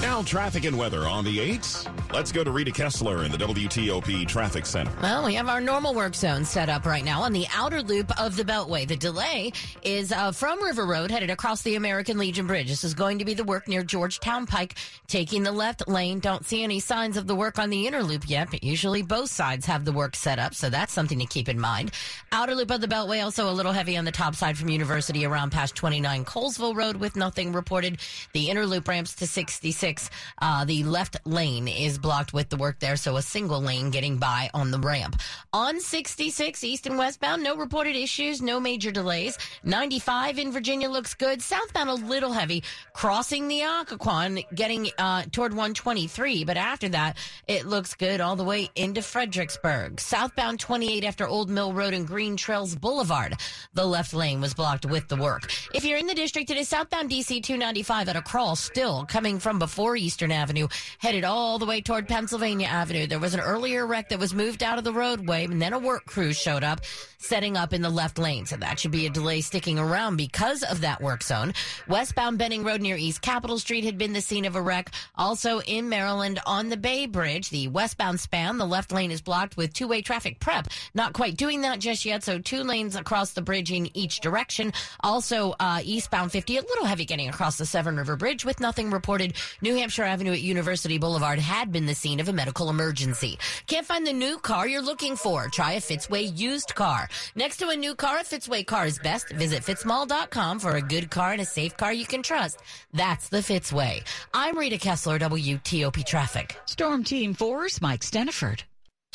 Now, 0.04 0.22
traffic 0.22 0.66
and 0.66 0.78
weather 0.78 1.08
on 1.08 1.24
the 1.24 1.38
8s. 1.38 1.88
Let's 2.14 2.34
go 2.34 2.44
to 2.44 2.52
Rita 2.52 2.72
Kessler 2.72 3.24
in 3.24 3.32
the 3.32 3.38
WTOP 3.38 4.28
Traffic 4.28 4.66
Center. 4.66 4.92
Well, 5.02 5.26
we 5.26 5.34
have 5.36 5.48
our 5.48 5.62
normal 5.62 5.96
work 5.96 6.14
zone 6.14 6.44
set 6.44 6.68
up 6.68 6.86
right 6.86 7.06
now 7.06 7.22
on 7.22 7.32
the 7.32 7.48
outer 7.56 7.82
loop 7.82 8.12
of 8.22 8.36
the 8.36 8.44
Beltway. 8.44 8.86
The 8.86 8.98
delay 8.98 9.54
is 9.82 10.12
uh, 10.12 10.34
from 10.34 10.62
River 10.62 10.86
Road 10.86 11.10
headed 11.10 11.30
across 11.30 11.62
the 11.62 11.76
American 11.76 12.18
Legion 12.18 12.46
Bridge. 12.46 12.68
This 12.68 12.84
is 12.84 12.94
going 12.94 13.20
to 13.20 13.26
be 13.26 13.34
the 13.34 13.46
work 13.46 13.70
near 13.70 13.82
Georgetown 13.82 14.46
Pike, 14.46 14.76
taking 15.08 15.42
the 15.42 15.54
left 15.54 15.88
lane. 15.88 16.20
Don't 16.20 16.46
see 16.46 16.64
any 16.64 16.82
signs 16.82 17.16
of 17.16 17.26
the 17.26 17.36
work 17.36 17.58
on 17.58 17.70
the 17.70 17.88
inner 17.88 18.04
loop 18.04 18.30
yet, 18.30 18.52
but 18.52 18.62
usually 18.62 19.04
both 19.04 19.30
sides 19.30 19.66
have 19.66 19.86
the 19.86 19.94
work 19.94 20.18
set 20.18 20.38
up, 20.38 20.54
so 20.54 20.70
that's 20.70 20.92
something 20.92 21.18
to 21.18 21.26
keep 21.26 21.48
in 21.48 21.60
mind. 21.60 21.92
Outer 22.34 22.56
loop 22.56 22.72
of 22.72 22.82
the 22.82 22.88
Beltway 22.88 23.24
also 23.24 23.50
a 23.50 23.54
little 23.54 23.72
heavy 23.72 23.96
on 23.96 24.04
the 24.04 24.12
top 24.12 24.36
side 24.36 24.58
from 24.58 24.68
University 24.68 25.26
around 25.26 25.52
past 25.52 25.76
29 25.76 26.26
Colesville 26.26 26.76
Road 26.76 26.98
with 26.98 27.16
nothing 27.16 27.54
reported. 27.54 28.00
The 28.34 28.50
inner 28.50 28.66
loop 28.66 28.90
ramps 28.90 29.16
to 29.16 29.26
66 29.26 29.93
uh, 30.42 30.66
the 30.66 30.84
left 30.84 31.18
lane 31.26 31.68
is 31.68 31.98
blocked 31.98 32.34
with 32.34 32.50
the 32.50 32.58
work 32.58 32.80
there, 32.80 32.96
so 32.96 33.18
a 33.18 33.22
single 33.22 33.62
lane 33.62 33.90
getting 33.90 34.18
by 34.18 34.50
on 34.54 34.72
the 34.72 34.80
ramp. 34.80 35.20
On 35.52 35.80
66 35.80 36.64
east 36.64 36.88
and 36.88 36.98
westbound, 36.98 37.44
no 37.44 37.56
reported 37.56 37.96
issues, 37.96 38.42
no 38.42 38.60
major 38.60 38.92
delays. 38.92 39.38
95 39.64 40.40
in 40.40 40.52
Virginia 40.52 40.90
looks 40.90 41.14
good. 41.14 41.42
Southbound 41.42 41.90
a 41.90 41.94
little 41.94 42.32
heavy, 42.32 42.64
crossing 42.94 43.48
the 43.48 43.62
Occoquan, 43.62 44.44
getting 44.56 44.90
uh, 44.98 45.24
toward 45.32 45.52
123, 45.52 46.44
but 46.44 46.58
after 46.58 46.90
that, 46.90 47.18
it 47.48 47.66
looks 47.66 47.94
good 47.94 48.22
all 48.22 48.36
the 48.36 48.44
way 48.44 48.70
into 48.76 49.02
Fredericksburg. 49.02 50.00
Southbound 50.00 50.60
28 50.60 51.04
after 51.04 51.28
Old 51.28 51.50
Mill 51.50 51.74
Road 51.74 51.94
and 51.94 52.08
Green 52.08 52.38
Trails 52.38 52.76
Boulevard, 52.76 53.36
the 53.74 53.86
left 53.86 54.14
lane 54.14 54.42
was 54.42 54.54
blocked 54.54 54.86
with 54.86 55.08
the 55.08 55.16
work. 55.16 55.52
If 55.74 55.86
you're 55.86 55.98
in 55.98 56.08
the 56.08 56.16
district, 56.16 56.50
it 56.50 56.58
is 56.58 56.70
southbound 56.70 57.10
DC 57.10 57.44
295 57.44 58.10
at 58.10 58.16
a 58.16 58.22
crawl 58.22 58.56
still 58.56 59.06
coming 59.06 59.40
from 59.40 59.60
before 59.60 59.83
Eastern 59.96 60.32
Avenue, 60.32 60.68
headed 60.98 61.24
all 61.24 61.60
the 61.60 61.66
way 61.66 61.82
toward 61.82 62.08
Pennsylvania 62.08 62.68
Avenue. 62.68 63.06
There 63.06 63.20
was 63.20 63.34
an 63.34 63.40
earlier 63.40 63.86
wreck 63.86 64.10
that 64.10 64.20
was 64.20 64.34
moved 64.34 64.64
out 64.64 64.78
of 64.78 64.84
the 64.84 64.94
roadway, 64.94 65.46
and 65.46 65.62
then 65.62 65.74
a 65.74 65.80
work 65.80 66.06
crew 66.06 66.34
showed 66.34 66.64
up, 66.64 66.82
setting 67.18 67.58
up 67.58 67.74
in 67.74 67.82
the 67.82 67.90
left 67.90 68.18
lane. 68.18 68.46
So 68.46 68.58
that 68.58 68.80
should 68.80 68.92
be 68.92 69.06
a 69.06 69.10
delay 69.10 69.42
sticking 69.42 69.78
around 69.78 70.16
because 70.16 70.64
of 70.64 70.82
that 70.82 71.02
work 71.02 71.24
zone. 71.24 71.54
Westbound 71.88 72.38
Benning 72.38 72.64
Road 72.64 72.82
near 72.82 72.96
East 72.96 73.22
Capitol 73.22 73.60
Street 73.60 73.84
had 73.84 73.98
been 73.98 74.14
the 74.14 74.22
scene 74.22 74.46
of 74.46 74.56
a 74.56 74.62
wreck. 74.62 74.92
Also 75.16 75.60
in 75.62 75.90
Maryland 75.90 76.40
on 76.46 76.70
the 76.70 76.78
Bay 76.78 77.06
Bridge, 77.06 77.50
the 77.50 77.68
westbound 77.68 78.20
span, 78.20 78.58
the 78.58 78.66
left 78.66 78.92
lane 78.92 79.12
is 79.12 79.22
blocked 79.22 79.58
with 79.58 79.74
two 79.74 79.88
way 79.88 80.02
traffic 80.02 80.40
prep. 80.40 80.68
Not 80.94 81.14
quite 81.14 81.38
doing 81.38 81.62
that 81.62 81.80
just 81.80 82.06
yet, 82.06 82.24
so 82.24 82.40
two 82.40 82.64
lanes 82.64 82.96
across 82.96 83.34
the 83.34 83.42
bridge 83.42 83.72
in 83.72 83.96
each 83.96 84.20
direction. 84.20 84.74
Also, 85.02 85.56
uh, 85.60 85.82
eastbound 85.84 86.32
50, 86.32 86.58
a 86.58 86.62
little 86.62 86.86
heavy 86.86 87.06
getting 87.06 87.30
across 87.30 87.58
the 87.58 87.66
Severn 87.66 87.98
River 87.98 88.16
Bridge 88.16 88.46
with 88.46 88.60
nothing 88.60 88.92
reported. 88.92 89.34
New 89.62 89.73
Hampshire 89.78 90.04
Avenue 90.04 90.34
at 90.34 90.42
University 90.42 90.98
Boulevard 90.98 91.40
had 91.40 91.72
been 91.72 91.86
the 91.86 91.96
scene 91.96 92.20
of 92.20 92.30
a 92.30 92.34
medical 92.34 92.70
emergency. 92.70 93.40
Can't 93.68 93.86
find 93.86 94.06
the 94.06 94.14
new 94.14 94.38
car 94.38 94.68
you're 94.68 94.82
looking 94.82 95.16
for? 95.16 95.48
Try 95.48 95.74
a 95.74 95.80
Fitzway 95.80 96.38
used 96.38 96.76
car. 96.76 97.08
Next 97.36 97.58
to 97.58 97.70
a 97.70 97.76
new 97.76 97.96
car, 97.96 98.20
a 98.20 98.24
Fitzway 98.24 98.66
car 98.66 98.86
is 98.86 99.00
best. 99.00 99.30
Visit 99.30 99.64
fitzmall.com 99.64 100.60
for 100.60 100.76
a 100.76 100.82
good 100.82 101.10
car 101.10 101.32
and 101.32 101.42
a 101.42 101.46
safe 101.46 101.78
car 101.78 101.94
you 101.94 102.06
can 102.06 102.24
trust. 102.24 102.60
That's 102.94 103.30
the 103.30 103.40
Fitzway. 103.40 104.04
I'm 104.34 104.58
Rita 104.58 104.78
Kessler, 104.78 105.20
WTOP 105.20 106.06
Traffic. 106.06 106.58
Storm 106.66 107.04
Team 107.04 107.34
4's 107.34 107.82
Mike 107.82 108.02
Stinneford. 108.02 108.64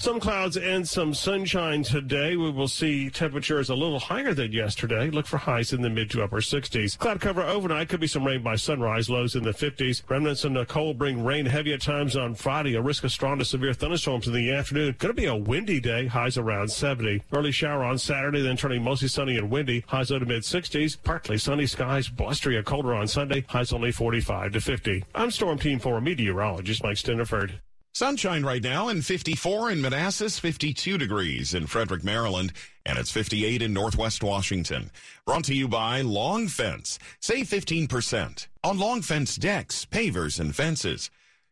Some 0.00 0.20
clouds 0.20 0.56
and 0.56 0.88
some 0.88 1.12
sunshine 1.12 1.82
today. 1.82 2.36
We 2.36 2.52
will 2.52 2.68
see 2.68 3.10
temperatures 3.10 3.68
a 3.68 3.74
little 3.74 3.98
higher 3.98 4.32
than 4.32 4.52
yesterday. 4.52 5.10
Look 5.10 5.26
for 5.26 5.38
highs 5.38 5.72
in 5.72 5.82
the 5.82 5.90
mid 5.90 6.08
to 6.12 6.22
upper 6.22 6.36
60s. 6.36 6.96
Cloud 6.96 7.20
cover 7.20 7.42
overnight. 7.42 7.88
Could 7.88 7.98
be 7.98 8.06
some 8.06 8.24
rain 8.24 8.40
by 8.40 8.54
sunrise. 8.54 9.10
Lows 9.10 9.34
in 9.34 9.42
the 9.42 9.50
50s. 9.50 10.08
Remnants 10.08 10.44
of 10.44 10.52
Nicole 10.52 10.94
bring 10.94 11.24
rain 11.24 11.46
heavy 11.46 11.72
at 11.72 11.82
times 11.82 12.16
on 12.16 12.36
Friday. 12.36 12.76
A 12.76 12.80
risk 12.80 13.02
of 13.02 13.10
strong 13.10 13.40
to 13.40 13.44
severe 13.44 13.74
thunderstorms 13.74 14.28
in 14.28 14.34
the 14.34 14.52
afternoon. 14.52 14.94
Going 15.00 15.16
to 15.16 15.20
be 15.20 15.26
a 15.26 15.34
windy 15.34 15.80
day. 15.80 16.06
Highs 16.06 16.38
around 16.38 16.68
70. 16.70 17.24
Early 17.32 17.50
shower 17.50 17.82
on 17.82 17.98
Saturday, 17.98 18.40
then 18.40 18.56
turning 18.56 18.84
mostly 18.84 19.08
sunny 19.08 19.36
and 19.36 19.50
windy. 19.50 19.82
Highs 19.88 20.12
low 20.12 20.20
to 20.20 20.26
mid 20.26 20.42
60s. 20.44 20.96
Partly 21.02 21.38
sunny 21.38 21.66
skies. 21.66 22.08
Blustery 22.08 22.56
and 22.56 22.64
colder 22.64 22.94
on 22.94 23.08
Sunday. 23.08 23.44
Highs 23.48 23.72
only 23.72 23.90
45 23.90 24.52
to 24.52 24.60
50. 24.60 25.04
I'm 25.16 25.32
Storm 25.32 25.58
Team 25.58 25.80
4 25.80 26.00
meteorologist 26.00 26.84
Mike 26.84 26.98
Stinneford. 26.98 27.58
Sunshine 27.98 28.44
right 28.44 28.62
now 28.62 28.86
and 28.86 29.04
54 29.04 29.72
in 29.72 29.80
Manassas, 29.80 30.38
52 30.38 30.98
degrees 30.98 31.52
in 31.52 31.66
Frederick, 31.66 32.04
Maryland, 32.04 32.52
and 32.86 32.96
it's 32.96 33.10
58 33.10 33.60
in 33.60 33.72
Northwest 33.72 34.22
Washington. 34.22 34.92
Brought 35.26 35.42
to 35.46 35.54
you 35.54 35.66
by 35.66 36.02
Long 36.02 36.46
Fence. 36.46 37.00
Save 37.18 37.48
15% 37.48 38.46
on 38.62 38.78
Long 38.78 39.02
Fence 39.02 39.34
decks, 39.34 39.84
pavers, 39.84 40.38
and 40.38 40.54
fences. 40.54 41.10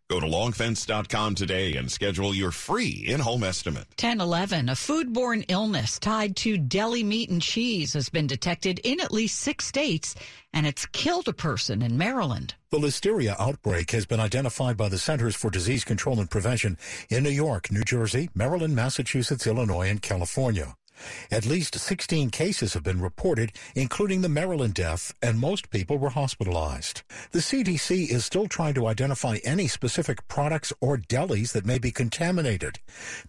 Go 0.09 0.21
to 0.21 0.27
longfence.com 0.27 1.35
today 1.35 1.75
and 1.75 1.91
schedule 1.91 2.33
your 2.33 2.53
free 2.53 3.05
in-home 3.09 3.43
estimate. 3.43 3.89
1011, 4.01 4.69
a 4.69 4.73
foodborne 4.73 5.45
illness 5.49 5.99
tied 5.99 6.37
to 6.37 6.57
deli 6.57 7.03
meat 7.03 7.29
and 7.29 7.43
cheese 7.43 7.93
has 7.95 8.09
been 8.09 8.29
detected 8.29 8.79
in 8.85 9.01
at 9.01 9.11
least 9.11 9.41
six 9.41 9.67
states, 9.67 10.15
and 10.53 10.65
it's 10.65 10.87
killed 10.87 11.27
a 11.27 11.33
person 11.33 11.83
in 11.83 11.99
Maryland. 11.99 12.55
The 12.71 12.79
listeria 12.79 13.35
outbreak 13.41 13.91
has 13.91 14.07
been 14.07 14.21
identified 14.21 14.77
by 14.77 14.89
the 14.89 14.99
Centers 14.99 15.35
for 15.35 15.51
Disease 15.51 15.83
Control 15.83 16.21
and 16.21 16.31
Prevention 16.31 16.79
in 17.11 17.25
New 17.25 17.31
York, 17.31 17.73
New 17.73 17.83
Jersey, 17.83 18.31
Maryland, 18.33 18.77
Massachusetts, 18.77 19.45
Illinois, 19.45 19.89
and 19.89 20.01
California. 20.01 20.77
At 21.31 21.47
least 21.47 21.79
16 21.79 22.31
cases 22.31 22.75
have 22.75 22.83
been 22.83 23.01
reported, 23.01 23.53
including 23.75 24.23
the 24.23 24.29
Maryland 24.29 24.75
death, 24.75 25.15
and 25.23 25.39
most 25.39 25.71
people 25.71 25.99
were 25.99 26.11
hospitalized. 26.11 27.03
The 27.33 27.41
CDC 27.41 28.09
is 28.11 28.25
still 28.25 28.49
trying 28.49 28.75
to 28.75 28.87
identify 28.87 29.39
any 29.45 29.69
specific 29.69 30.27
products 30.29 30.73
or 30.81 30.97
delis 30.97 31.53
that 31.53 31.67
may 31.67 31.79
be 31.79 31.91
contaminated. 31.91 32.79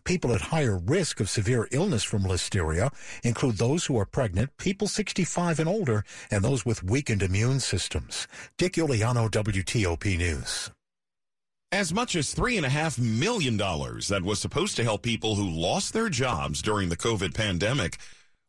People 0.03 0.33
at 0.33 0.41
higher 0.41 0.77
risk 0.77 1.19
of 1.19 1.29
severe 1.29 1.67
illness 1.71 2.03
from 2.03 2.23
listeria 2.23 2.93
include 3.23 3.57
those 3.57 3.85
who 3.85 3.97
are 3.97 4.05
pregnant, 4.05 4.55
people 4.57 4.87
65 4.87 5.59
and 5.59 5.69
older, 5.69 6.03
and 6.31 6.43
those 6.43 6.65
with 6.65 6.83
weakened 6.83 7.23
immune 7.23 7.59
systems. 7.59 8.27
Dick 8.57 8.73
Uliano, 8.73 9.29
WTOP 9.29 10.17
News. 10.17 10.71
As 11.73 11.93
much 11.93 12.15
as 12.15 12.33
$3.5 12.33 12.97
million 12.97 13.57
that 13.57 14.21
was 14.23 14.39
supposed 14.39 14.77
to 14.77 14.85
help 14.85 15.01
people 15.01 15.35
who 15.35 15.49
lost 15.49 15.91
their 15.91 16.07
jobs 16.07 16.61
during 16.61 16.87
the 16.87 16.95
COVID 16.95 17.33
pandemic 17.33 17.97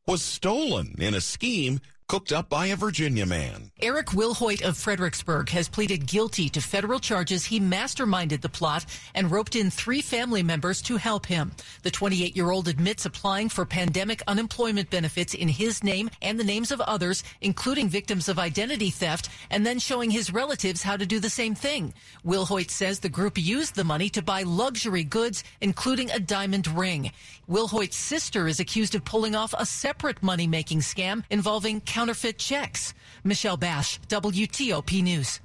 was 0.06 0.22
stolen 0.22 0.94
in 0.98 1.14
a 1.14 1.20
scheme 1.20 1.80
cooked 2.08 2.32
up 2.32 2.48
by 2.48 2.68
a 2.68 2.76
Virginia 2.76 3.26
man. 3.26 3.70
Eric 3.82 4.06
Wilhoit 4.08 4.62
of 4.62 4.78
Fredericksburg 4.78 5.50
has 5.50 5.68
pleaded 5.68 6.06
guilty 6.06 6.48
to 6.48 6.60
federal 6.62 6.98
charges 6.98 7.44
he 7.44 7.60
masterminded 7.60 8.40
the 8.40 8.48
plot 8.48 8.86
and 9.14 9.30
roped 9.30 9.54
in 9.54 9.70
three 9.70 10.00
family 10.00 10.42
members 10.42 10.80
to 10.80 10.96
help 10.96 11.26
him. 11.26 11.52
The 11.82 11.90
28 11.90 12.34
year 12.34 12.50
old 12.50 12.66
admits 12.66 13.04
applying 13.04 13.50
for 13.50 13.66
pandemic 13.66 14.22
unemployment 14.26 14.88
benefits 14.88 15.34
in 15.34 15.48
his 15.48 15.84
name 15.84 16.08
and 16.22 16.40
the 16.40 16.44
names 16.44 16.72
of 16.72 16.80
others, 16.80 17.22
including 17.42 17.90
victims 17.90 18.26
of 18.30 18.38
identity 18.38 18.88
theft, 18.88 19.28
and 19.50 19.66
then 19.66 19.78
showing 19.78 20.10
his 20.10 20.32
relatives 20.32 20.82
how 20.82 20.96
to 20.96 21.04
do 21.04 21.20
the 21.20 21.28
same 21.28 21.54
thing. 21.54 21.92
Wilhoit 22.24 22.70
says 22.70 23.00
the 23.00 23.10
group 23.10 23.36
used 23.36 23.74
the 23.74 23.84
money 23.84 24.08
to 24.08 24.22
buy 24.22 24.44
luxury 24.44 25.04
goods, 25.04 25.44
including 25.60 26.10
a 26.10 26.18
diamond 26.18 26.66
ring. 26.68 27.12
Wilhoit's 27.50 27.96
sister 27.96 28.48
is 28.48 28.60
accused 28.60 28.94
of 28.94 29.04
pulling 29.04 29.34
off 29.34 29.54
a 29.58 29.66
separate 29.66 30.22
money 30.22 30.46
making 30.46 30.80
scam 30.80 31.22
involving 31.30 31.82
counterfeit 31.98 32.38
checks. 32.38 32.94
Michelle 33.24 33.56
Bash, 33.56 33.98
WTOP 34.02 35.02
News. 35.02 35.40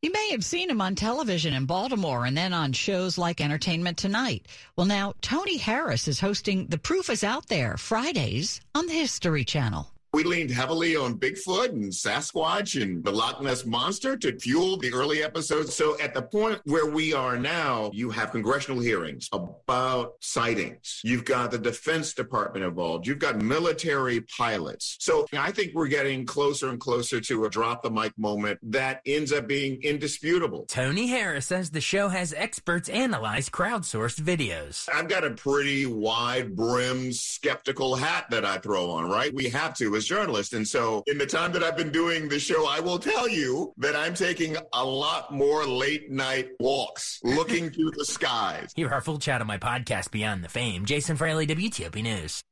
You 0.00 0.10
may 0.10 0.30
have 0.30 0.42
seen 0.42 0.70
him 0.70 0.80
on 0.80 0.94
television 0.94 1.52
in 1.52 1.66
Baltimore 1.66 2.24
and 2.24 2.34
then 2.34 2.54
on 2.54 2.72
shows 2.72 3.18
like 3.18 3.38
Entertainment 3.38 3.98
Tonight. 3.98 4.46
Well, 4.76 4.86
now 4.86 5.12
Tony 5.20 5.58
Harris 5.58 6.08
is 6.08 6.20
hosting 6.20 6.68
The 6.68 6.78
Proof 6.78 7.10
is 7.10 7.22
Out 7.22 7.48
There 7.48 7.76
Fridays 7.76 8.62
on 8.74 8.86
the 8.86 8.94
History 8.94 9.44
Channel. 9.44 9.92
We 10.18 10.24
leaned 10.24 10.50
heavily 10.50 10.96
on 10.96 11.16
Bigfoot 11.16 11.68
and 11.68 11.92
Sasquatch 11.92 12.82
and 12.82 13.04
the 13.04 13.12
Loch 13.12 13.40
Ness 13.40 13.64
Monster 13.64 14.16
to 14.16 14.36
fuel 14.36 14.76
the 14.76 14.92
early 14.92 15.22
episodes. 15.22 15.76
So 15.76 15.96
at 16.00 16.12
the 16.12 16.22
point 16.22 16.60
where 16.64 16.86
we 16.86 17.14
are 17.14 17.38
now, 17.38 17.92
you 17.94 18.10
have 18.10 18.32
congressional 18.32 18.80
hearings 18.80 19.28
about 19.30 20.14
sightings. 20.18 21.00
You've 21.04 21.24
got 21.24 21.52
the 21.52 21.58
Defense 21.58 22.14
Department 22.14 22.64
involved. 22.64 23.06
You've 23.06 23.20
got 23.20 23.40
military 23.40 24.22
pilots. 24.22 24.96
So 24.98 25.24
I 25.32 25.52
think 25.52 25.72
we're 25.72 25.86
getting 25.86 26.26
closer 26.26 26.68
and 26.68 26.80
closer 26.80 27.20
to 27.20 27.44
a 27.44 27.48
drop 27.48 27.84
the 27.84 27.90
mic 27.92 28.18
moment 28.18 28.58
that 28.72 29.02
ends 29.06 29.32
up 29.32 29.46
being 29.46 29.80
indisputable. 29.84 30.64
Tony 30.66 31.06
Harris 31.06 31.46
says 31.46 31.70
the 31.70 31.80
show 31.80 32.08
has 32.08 32.34
experts 32.36 32.88
analyze 32.88 33.48
crowdsourced 33.48 34.20
videos. 34.20 34.88
I've 34.92 35.06
got 35.06 35.22
a 35.22 35.30
pretty 35.30 35.86
wide 35.86 36.56
brimmed 36.56 37.14
skeptical 37.14 37.94
hat 37.94 38.26
that 38.30 38.44
I 38.44 38.58
throw 38.58 38.90
on, 38.90 39.08
right? 39.08 39.32
We 39.32 39.50
have 39.50 39.74
to 39.74 39.94
as 39.94 40.07
journalist. 40.08 40.54
And 40.54 40.66
so 40.66 41.02
in 41.06 41.18
the 41.18 41.26
time 41.26 41.52
that 41.52 41.62
I've 41.62 41.76
been 41.76 41.92
doing 41.92 42.28
the 42.28 42.38
show, 42.40 42.66
I 42.66 42.80
will 42.80 42.98
tell 42.98 43.28
you 43.28 43.72
that 43.76 43.94
I'm 43.94 44.14
taking 44.14 44.56
a 44.72 44.84
lot 44.84 45.32
more 45.32 45.64
late 45.66 46.10
night 46.10 46.48
walks 46.58 47.20
looking 47.24 47.70
to 47.70 47.92
the 47.96 48.04
skies. 48.04 48.72
Hear 48.74 48.88
our 48.88 49.00
full 49.00 49.18
chat 49.18 49.40
on 49.40 49.46
my 49.46 49.58
podcast, 49.58 50.10
Beyond 50.10 50.42
the 50.42 50.48
Fame. 50.48 50.84
Jason 50.86 51.16
Fraley, 51.16 51.46
WTOP 51.46 52.02
News. 52.02 52.42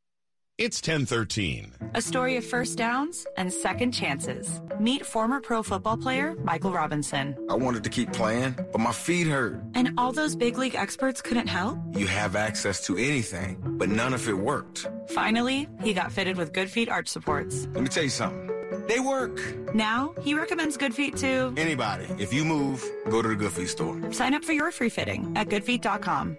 It's 0.59 0.79
1013. 0.81 1.91
A 1.95 2.01
story 2.01 2.39
of 2.39 2.45
first 2.45 2.79
downs 2.79 3.27
and 3.37 3.53
second 3.53 3.93
chances. 3.93 4.63
Meet 4.81 5.05
former 5.05 5.39
pro 5.39 5.63
football 5.63 5.99
player 5.99 6.35
Michael 6.45 6.73
Robinson. 6.73 7.37
I 7.51 7.55
wanted 7.57 7.85
to 7.85 7.91
keep 7.91 8.11
playing, 8.15 8.57
but 8.73 8.79
my 8.79 8.93
feet 8.93 9.27
hurt. 9.27 9.61
And 9.75 9.93
all 9.99 10.13
those 10.13 10.35
big 10.35 10.57
league 10.57 10.75
experts 10.75 11.21
couldn't 11.21 11.49
help? 11.49 11.79
You 11.95 12.07
have 12.07 12.37
access 12.37 12.87
to 12.87 12.97
anything, 12.97 13.59
but 13.77 13.91
none 13.91 14.15
of 14.15 14.27
it 14.31 14.39
worked. 14.39 14.89
Finally, 15.09 15.69
he 15.83 15.93
got 15.93 16.11
fitted 16.11 16.39
with 16.39 16.55
Good 16.55 16.71
Feet 16.71 16.89
arch 16.89 17.09
supports. 17.09 17.69
Let 17.75 17.83
me 17.83 17.89
tell 17.91 18.05
you 18.05 18.09
something. 18.09 18.51
They 18.89 18.99
work. 18.99 19.39
Now, 19.75 20.15
he 20.23 20.33
recommends 20.33 20.79
Good 20.79 20.95
Feet 20.95 21.19
to 21.19 21.53
anybody. 21.59 22.07
If 22.19 22.33
you 22.33 22.47
move, 22.47 22.83
go 23.11 23.21
to 23.21 23.29
the 23.29 23.37
Good 23.37 23.53
Feet 23.53 23.69
store. 23.69 24.11
Sign 24.11 24.33
up 24.33 24.43
for 24.43 24.55
your 24.55 24.71
free 24.71 24.89
fitting 24.89 25.35
at 25.37 25.51
goodfeet.com 25.51 26.39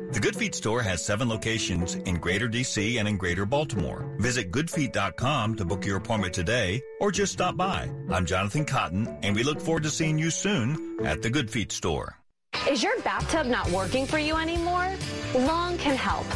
The 0.11 0.19
Good 0.19 0.35
Feet 0.35 0.53
store 0.53 0.81
has 0.81 1.03
seven 1.03 1.29
locations 1.29 1.95
in 1.95 2.17
Greater 2.17 2.49
DC 2.49 2.99
and 2.99 3.07
in 3.07 3.15
Greater 3.15 3.45
Baltimore. 3.45 4.13
Visit 4.19 4.51
goodfeet.com 4.51 5.55
to 5.55 5.63
book 5.63 5.85
your 5.85 5.95
appointment 5.95 6.33
today 6.33 6.81
or 6.99 7.13
just 7.13 7.31
stop 7.31 7.55
by. 7.55 7.89
I'm 8.09 8.25
Jonathan 8.25 8.65
Cotton, 8.65 9.07
and 9.23 9.33
we 9.33 9.43
look 9.43 9.61
forward 9.61 9.83
to 9.83 9.89
seeing 9.89 10.19
you 10.19 10.29
soon 10.29 10.97
at 11.05 11.21
the 11.21 11.29
Good 11.29 11.49
Feet 11.49 11.71
store. 11.71 12.17
Is 12.69 12.83
your 12.83 12.99
bathtub 13.03 13.47
not 13.47 13.71
working 13.71 14.05
for 14.05 14.19
you 14.19 14.35
anymore? 14.35 14.93
Long 15.33 15.77
can 15.77 15.95
help. 15.95 16.27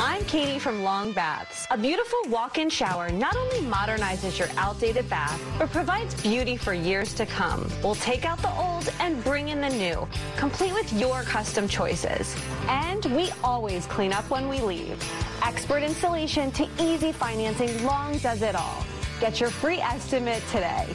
I'm 0.00 0.24
Katie 0.24 0.58
from 0.58 0.82
Long 0.82 1.12
Baths. 1.12 1.68
A 1.70 1.78
beautiful 1.78 2.18
walk-in 2.26 2.68
shower 2.68 3.10
not 3.10 3.36
only 3.36 3.60
modernizes 3.60 4.38
your 4.38 4.48
outdated 4.56 5.08
bath, 5.08 5.40
but 5.56 5.70
provides 5.70 6.20
beauty 6.20 6.56
for 6.56 6.74
years 6.74 7.14
to 7.14 7.26
come. 7.26 7.70
We'll 7.82 7.94
take 7.94 8.24
out 8.24 8.38
the 8.42 8.52
old 8.56 8.92
and 8.98 9.22
bring 9.22 9.50
in 9.50 9.60
the 9.60 9.68
new, 9.68 10.08
complete 10.36 10.72
with 10.72 10.92
your 10.94 11.22
custom 11.22 11.68
choices. 11.68 12.36
And 12.66 13.04
we 13.06 13.30
always 13.44 13.86
clean 13.86 14.12
up 14.12 14.28
when 14.30 14.48
we 14.48 14.60
leave. 14.60 15.00
Expert 15.42 15.84
installation 15.84 16.50
to 16.52 16.68
easy 16.80 17.12
financing, 17.12 17.84
Long 17.84 18.18
does 18.18 18.42
it 18.42 18.56
all. 18.56 18.84
Get 19.20 19.38
your 19.38 19.50
free 19.50 19.78
estimate 19.78 20.42
today. 20.50 20.88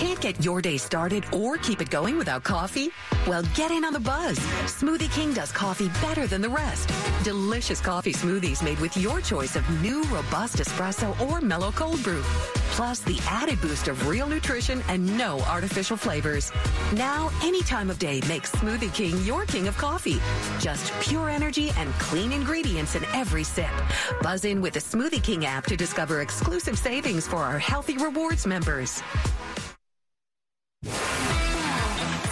Can't 0.00 0.18
get 0.18 0.42
your 0.42 0.62
day 0.62 0.78
started 0.78 1.26
or 1.30 1.58
keep 1.58 1.82
it 1.82 1.90
going 1.90 2.16
without 2.16 2.42
coffee? 2.42 2.88
Well, 3.26 3.42
get 3.54 3.70
in 3.70 3.84
on 3.84 3.92
the 3.92 4.00
buzz. 4.00 4.38
Smoothie 4.64 5.12
King 5.12 5.34
does 5.34 5.52
coffee 5.52 5.88
better 6.00 6.26
than 6.26 6.40
the 6.40 6.48
rest. 6.48 6.88
Delicious 7.22 7.82
coffee 7.82 8.14
smoothies 8.14 8.64
made 8.64 8.80
with 8.80 8.96
your 8.96 9.20
choice 9.20 9.56
of 9.56 9.82
new 9.82 10.02
robust 10.04 10.56
espresso 10.56 11.14
or 11.20 11.42
mellow 11.42 11.70
cold 11.72 12.02
brew. 12.02 12.22
Plus 12.72 13.00
the 13.00 13.20
added 13.28 13.60
boost 13.60 13.88
of 13.88 14.08
real 14.08 14.26
nutrition 14.26 14.82
and 14.88 15.18
no 15.18 15.40
artificial 15.40 15.98
flavors. 15.98 16.50
Now, 16.94 17.30
any 17.42 17.60
time 17.60 17.90
of 17.90 17.98
day 17.98 18.22
makes 18.26 18.50
Smoothie 18.52 18.94
King 18.94 19.22
your 19.26 19.44
king 19.44 19.68
of 19.68 19.76
coffee. 19.76 20.18
Just 20.60 20.98
pure 21.02 21.28
energy 21.28 21.72
and 21.76 21.92
clean 21.98 22.32
ingredients 22.32 22.94
in 22.94 23.04
every 23.12 23.44
sip. 23.44 23.68
Buzz 24.22 24.46
in 24.46 24.62
with 24.62 24.72
the 24.72 24.80
Smoothie 24.80 25.22
King 25.22 25.44
app 25.44 25.66
to 25.66 25.76
discover 25.76 26.22
exclusive 26.22 26.78
savings 26.78 27.26
for 27.26 27.44
our 27.44 27.58
Healthy 27.58 27.98
Rewards 27.98 28.46
members. 28.46 29.02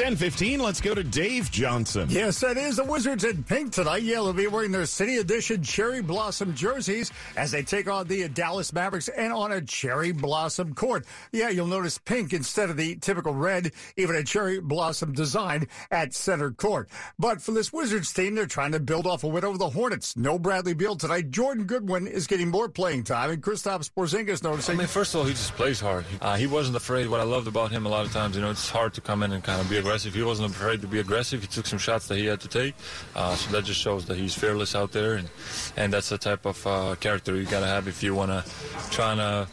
10-15, 0.00 0.60
let's 0.60 0.80
go 0.80 0.94
to 0.94 1.04
Dave 1.04 1.50
Johnson. 1.50 2.08
Yes, 2.08 2.40
that 2.40 2.56
is 2.56 2.76
the 2.76 2.84
Wizards 2.84 3.22
in 3.22 3.44
pink 3.44 3.70
tonight. 3.70 4.02
Yeah, 4.02 4.14
they'll 4.14 4.32
be 4.32 4.46
wearing 4.46 4.72
their 4.72 4.86
City 4.86 5.18
Edition 5.18 5.62
Cherry 5.62 6.00
Blossom 6.00 6.54
jerseys 6.54 7.12
as 7.36 7.50
they 7.50 7.62
take 7.62 7.86
on 7.86 8.08
the 8.08 8.26
Dallas 8.28 8.72
Mavericks 8.72 9.08
and 9.08 9.30
on 9.30 9.52
a 9.52 9.60
Cherry 9.60 10.12
Blossom 10.12 10.74
court. 10.74 11.04
Yeah, 11.32 11.50
you'll 11.50 11.66
notice 11.66 11.98
pink 11.98 12.32
instead 12.32 12.70
of 12.70 12.78
the 12.78 12.96
typical 12.96 13.34
red, 13.34 13.72
even 13.98 14.16
a 14.16 14.24
Cherry 14.24 14.58
Blossom 14.58 15.12
design 15.12 15.68
at 15.90 16.14
center 16.14 16.50
court. 16.50 16.88
But 17.18 17.42
for 17.42 17.52
this 17.52 17.70
Wizards 17.70 18.10
team, 18.10 18.34
they're 18.34 18.46
trying 18.46 18.72
to 18.72 18.80
build 18.80 19.06
off 19.06 19.22
a 19.22 19.28
win 19.28 19.44
over 19.44 19.58
the 19.58 19.68
Hornets. 19.68 20.16
No 20.16 20.38
Bradley 20.38 20.72
Beal 20.72 20.96
tonight. 20.96 21.30
Jordan 21.30 21.64
Goodwin 21.64 22.06
is 22.06 22.26
getting 22.26 22.48
more 22.48 22.70
playing 22.70 23.04
time, 23.04 23.28
and 23.28 23.42
Kristaps 23.42 23.90
Porzingis 23.92 24.42
noticing. 24.42 24.76
I 24.76 24.78
mean, 24.78 24.86
first 24.86 25.14
of 25.14 25.20
all, 25.20 25.26
he 25.26 25.34
just 25.34 25.54
plays 25.56 25.78
hard. 25.78 26.06
Uh, 26.22 26.38
he 26.38 26.46
wasn't 26.46 26.78
afraid. 26.78 27.06
What 27.06 27.20
I 27.20 27.24
loved 27.24 27.48
about 27.48 27.70
him 27.70 27.84
a 27.84 27.90
lot 27.90 28.06
of 28.06 28.12
times, 28.14 28.34
you 28.34 28.40
know, 28.40 28.50
it's 28.50 28.70
hard 28.70 28.94
to 28.94 29.02
come 29.02 29.22
in 29.22 29.32
and 29.32 29.44
kind 29.44 29.60
of 29.60 29.68
be 29.68 29.76
aggressive. 29.76 29.89
He 29.90 30.22
wasn't 30.22 30.50
afraid 30.50 30.80
to 30.82 30.86
be 30.86 31.00
aggressive. 31.00 31.40
He 31.40 31.46
took 31.46 31.66
some 31.66 31.78
shots 31.78 32.06
that 32.08 32.18
he 32.18 32.26
had 32.26 32.40
to 32.40 32.48
take. 32.48 32.74
Uh, 33.14 33.34
so 33.34 33.50
that 33.52 33.64
just 33.64 33.80
shows 33.80 34.06
that 34.06 34.16
he's 34.16 34.34
fearless 34.34 34.74
out 34.74 34.92
there, 34.92 35.14
and 35.14 35.28
and 35.76 35.92
that's 35.92 36.08
the 36.08 36.18
type 36.18 36.46
of 36.46 36.66
uh, 36.66 36.94
character 37.00 37.36
you 37.36 37.44
got 37.44 37.60
to 37.60 37.66
have 37.66 37.88
if 37.88 38.02
you 38.02 38.14
want 38.14 38.30
to 38.30 38.44
try 38.90 39.14
to 39.14 39.48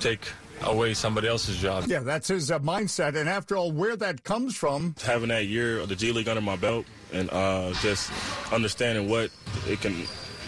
take 0.00 0.26
away 0.62 0.94
somebody 0.94 1.28
else's 1.28 1.56
job. 1.58 1.84
Yeah, 1.86 2.00
that's 2.00 2.28
his 2.28 2.50
uh, 2.50 2.58
mindset. 2.58 3.16
And 3.16 3.28
after 3.28 3.56
all, 3.56 3.70
where 3.72 3.96
that 3.96 4.24
comes 4.24 4.56
from, 4.56 4.94
having 5.04 5.28
that 5.28 5.46
year 5.46 5.78
of 5.78 5.88
the 5.88 5.96
G 5.96 6.12
League 6.12 6.28
under 6.28 6.40
my 6.40 6.56
belt, 6.56 6.86
and 7.12 7.30
uh, 7.30 7.72
just 7.80 8.10
understanding 8.52 9.08
what 9.08 9.30
it 9.66 9.80
can 9.80 9.94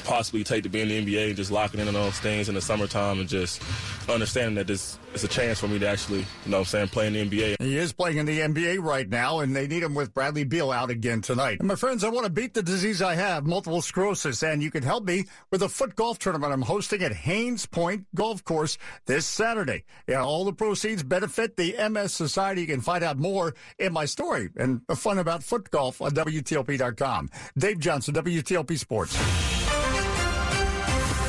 possibly 0.04 0.44
take 0.44 0.62
to 0.64 0.68
be 0.68 0.80
in 0.80 0.88
the 0.88 1.04
NBA 1.04 1.28
and 1.28 1.36
just 1.36 1.50
locking 1.50 1.80
in 1.80 1.88
on 1.88 1.94
those 1.94 2.18
things 2.20 2.48
in 2.48 2.54
the 2.54 2.60
summertime 2.60 3.20
and 3.20 3.28
just 3.28 3.62
understanding 4.08 4.54
that 4.56 4.66
this 4.66 4.98
is 5.14 5.24
a 5.24 5.28
chance 5.28 5.58
for 5.58 5.68
me 5.68 5.78
to 5.78 5.88
actually, 5.88 6.20
you 6.20 6.26
know 6.46 6.58
what 6.58 6.60
I'm 6.60 6.64
saying, 6.66 6.88
play 6.88 7.06
in 7.06 7.12
the 7.12 7.28
NBA. 7.28 7.56
He 7.60 7.76
is 7.76 7.92
playing 7.92 8.18
in 8.18 8.26
the 8.26 8.40
NBA 8.40 8.82
right 8.82 9.08
now, 9.08 9.40
and 9.40 9.54
they 9.54 9.66
need 9.66 9.82
him 9.82 9.94
with 9.94 10.14
Bradley 10.14 10.44
Beal 10.44 10.70
out 10.70 10.90
again 10.90 11.20
tonight. 11.20 11.58
And 11.58 11.68
my 11.68 11.74
friends, 11.74 12.04
I 12.04 12.08
want 12.08 12.26
to 12.26 12.32
beat 12.32 12.54
the 12.54 12.62
disease 12.62 13.02
I 13.02 13.14
have, 13.14 13.44
multiple 13.44 13.82
sclerosis, 13.82 14.42
and 14.42 14.62
you 14.62 14.70
can 14.70 14.82
help 14.82 15.04
me 15.04 15.24
with 15.50 15.62
a 15.62 15.68
foot 15.68 15.96
golf 15.96 16.18
tournament 16.18 16.52
I'm 16.52 16.62
hosting 16.62 17.02
at 17.02 17.12
Hains 17.12 17.66
Point 17.66 18.06
Golf 18.14 18.44
Course 18.44 18.78
this 19.06 19.26
Saturday. 19.26 19.84
Yeah, 20.06 20.22
all 20.22 20.44
the 20.44 20.52
proceeds 20.52 21.02
benefit 21.02 21.56
the 21.56 21.74
MS 21.88 22.12
Society. 22.12 22.62
You 22.62 22.66
can 22.66 22.80
find 22.80 23.02
out 23.02 23.18
more 23.18 23.54
in 23.78 23.92
my 23.92 24.04
story 24.04 24.50
and 24.56 24.82
fun 24.96 25.18
about 25.18 25.42
foot 25.42 25.70
golf 25.70 26.00
on 26.00 26.12
WTOP.com. 26.12 27.30
Dave 27.56 27.78
Johnson, 27.78 28.14
WTLP 28.14 28.78
Sports. 28.78 29.59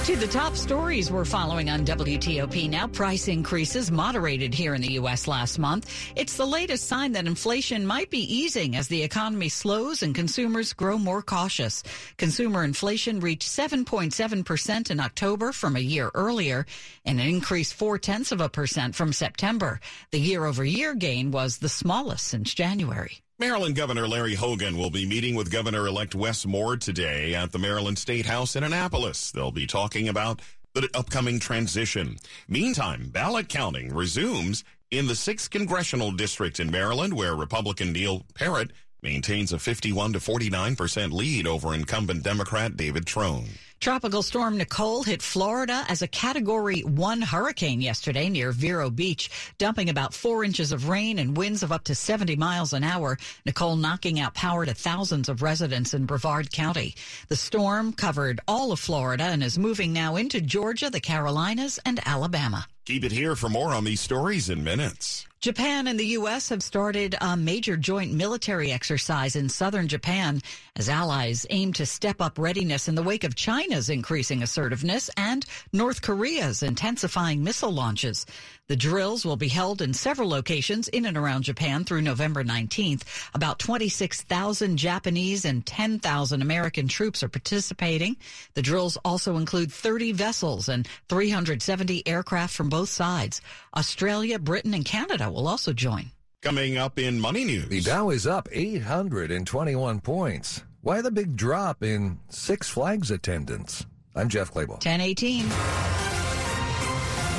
To 0.06 0.16
the 0.16 0.26
top 0.26 0.56
stories 0.56 1.12
we're 1.12 1.26
following 1.26 1.70
on 1.70 1.86
WTOP 1.86 2.68
now. 2.68 2.88
Price 2.88 3.28
increases 3.28 3.92
moderated 3.92 4.52
here 4.52 4.74
in 4.74 4.82
the 4.82 4.94
U.S. 4.94 5.28
last 5.28 5.60
month. 5.60 5.94
It's 6.16 6.38
the 6.38 6.46
latest 6.46 6.88
sign 6.88 7.12
that 7.12 7.28
inflation 7.28 7.86
might 7.86 8.10
be 8.10 8.18
easing 8.36 8.76
as 8.76 8.88
the 8.88 9.04
economy 9.04 9.48
slows 9.48 10.02
and 10.02 10.16
consumers 10.16 10.74
grow 10.74 10.98
more 10.98 11.22
cautious. 11.22 11.84
Consumer 12.18 12.64
inflation 12.64 13.20
reached 13.20 13.48
7.7% 13.48 14.90
in 14.90 15.00
October 15.00 15.52
from 15.52 15.76
a 15.76 15.80
year 15.80 16.10
earlier 16.16 16.66
and 17.06 17.22
it 17.22 17.28
increased 17.28 17.76
four 17.76 18.00
tenths 18.00 18.32
of 18.32 18.42
a 18.42 18.50
percent 18.50 18.96
from 18.96 19.14
September. 19.14 19.80
The 20.10 20.20
year 20.20 20.46
over 20.46 20.66
year 20.66 20.96
gain 20.96 21.30
was 21.30 21.60
the 21.60 21.70
smallest 21.70 22.26
since 22.26 22.56
January. 22.56 23.22
Maryland 23.42 23.76
Governor 23.76 24.08
Larry 24.08 24.36
Hogan 24.36 24.78
will 24.78 24.92
be 24.92 25.04
meeting 25.04 25.34
with 25.34 25.50
Governor-elect 25.50 26.14
Wes 26.14 26.46
Moore 26.46 26.78
today 26.78 27.34
at 27.34 27.52
the 27.52 27.58
Maryland 27.58 27.98
State 27.98 28.28
House 28.28 28.56
in 28.56 28.64
Annapolis. 28.64 29.32
They'll 29.32 29.50
be 29.50 29.66
talking 29.66 30.08
about 30.08 30.44
the 30.76 30.88
upcoming 30.94 31.40
transition. 31.40 32.18
Meantime, 32.48 33.10
ballot 33.10 33.50
counting 33.50 33.96
resumes 33.96 34.64
in 34.92 35.08
the 35.08 35.16
6th 35.16 35.50
Congressional 35.50 36.12
District 36.12 36.60
in 36.60 36.70
Maryland, 36.70 37.16
where 37.16 37.36
Republican 37.36 37.92
Neil 37.92 38.28
Parrott 38.36 38.74
maintains 39.02 39.52
a 39.52 39.58
51 39.58 40.14
to 40.14 40.20
49 40.20 40.76
percent 40.76 41.12
lead 41.12 41.48
over 41.48 41.74
incumbent 41.74 42.22
Democrat 42.22 42.78
David 42.78 43.08
Trone. 43.08 43.50
Tropical 43.82 44.22
storm 44.22 44.58
Nicole 44.58 45.02
hit 45.02 45.24
Florida 45.24 45.84
as 45.90 46.04
a 46.04 46.08
category 46.08 46.82
one 46.82 47.20
hurricane 47.20 47.82
yesterday 47.82 48.30
near 48.30 48.52
Vero 48.52 48.92
Beach, 48.92 49.32
dumping 49.58 49.90
about 49.90 50.14
four 50.14 50.44
inches 50.44 50.72
of 50.72 50.88
rain 50.88 51.18
and 51.18 51.36
winds 51.36 51.64
of 51.64 51.72
up 51.72 51.84
to 51.86 51.96
70 51.96 52.36
miles 52.36 52.74
an 52.74 52.84
hour. 52.84 53.18
Nicole 53.44 53.76
knocking 53.76 54.20
out 54.20 54.36
power 54.36 54.68
to 54.68 54.76
thousands 54.76 55.30
of 55.30 55.42
residents 55.42 55.96
in 55.96 56.06
Brevard 56.06 56.52
County. 56.52 56.94
The 57.28 57.36
storm 57.36 57.92
covered 57.92 58.40
all 58.48 58.72
of 58.72 58.80
Florida 58.80 59.24
and 59.24 59.42
is 59.44 59.58
moving 59.58 59.92
now 59.92 60.16
into 60.16 60.42
Georgia, 60.42 60.92
the 60.92 61.02
Carolinas, 61.02 61.80
and 61.84 62.00
Alabama. 62.06 62.68
Keep 62.86 63.04
it 63.04 63.12
here 63.12 63.36
for 63.36 63.48
more 63.48 63.76
on 63.76 63.84
these 63.84 64.02
stories 64.02 64.50
in 64.50 64.64
minutes. 64.64 65.28
Japan 65.40 65.86
and 65.88 66.00
the 66.00 66.06
U.S. 66.18 66.50
have 66.50 66.64
started 66.64 67.16
a 67.22 67.38
major 67.38 67.78
joint 67.78 68.12
military 68.12 68.72
exercise 68.72 69.36
in 69.36 69.50
southern 69.50 69.88
Japan 69.88 70.42
as 70.76 70.90
allies 70.90 71.46
aim 71.52 71.74
to 71.74 71.86
step 71.86 72.22
up 72.22 72.40
readiness 72.40 72.88
in 72.88 72.96
the 72.96 73.04
wake 73.04 73.24
of 73.24 73.36
China's 73.36 73.90
increasing 73.90 74.42
assertiveness 74.42 75.12
and 75.16 75.46
North 75.74 76.02
Korea's 76.02 76.64
intensifying 76.64 77.44
missile 77.44 77.72
launches. 77.72 78.26
The 78.72 78.78
drills 78.78 79.26
will 79.26 79.36
be 79.36 79.50
held 79.50 79.82
in 79.82 79.94
several 79.94 80.30
locations 80.30 80.88
in 80.88 81.06
and 81.06 81.18
around 81.18 81.44
Japan 81.44 81.84
through 81.84 82.04
November 82.04 82.42
19th. 82.42 83.02
About 83.34 83.60
26,000 83.60 84.78
Japanese 84.78 85.44
and 85.44 85.66
10,000 85.66 86.42
American 86.42 86.88
troops 86.88 87.22
are 87.22 87.28
participating. 87.28 88.16
The 88.54 88.62
drills 88.62 88.96
also 89.04 89.36
include 89.36 89.74
30 89.74 90.14
vessels 90.14 90.70
and 90.70 90.88
370 91.10 92.08
aircraft 92.08 92.56
from 92.56 92.70
both 92.70 92.88
sides. 92.88 93.42
Australia, 93.76 94.40
Britain, 94.40 94.74
and 94.74 94.86
Canada 94.86 95.30
will 95.30 95.50
also 95.50 95.74
join. 95.74 96.06
Coming 96.42 96.78
up 96.78 96.98
in 96.98 97.20
Money 97.20 97.44
News. 97.44 97.68
The 97.68 97.82
Dow 97.82 98.10
is 98.10 98.26
up 98.26 98.48
821 98.54 100.00
points. 100.00 100.64
Why 100.80 101.02
the 101.02 101.12
big 101.12 101.36
drop 101.36 101.84
in 101.84 102.22
Six 102.30 102.70
Flags 102.70 103.12
attendance? 103.12 103.86
I'm 104.16 104.30
Jeff 104.30 104.54
Clabaugh. 104.54 104.80
1018. 104.80 106.11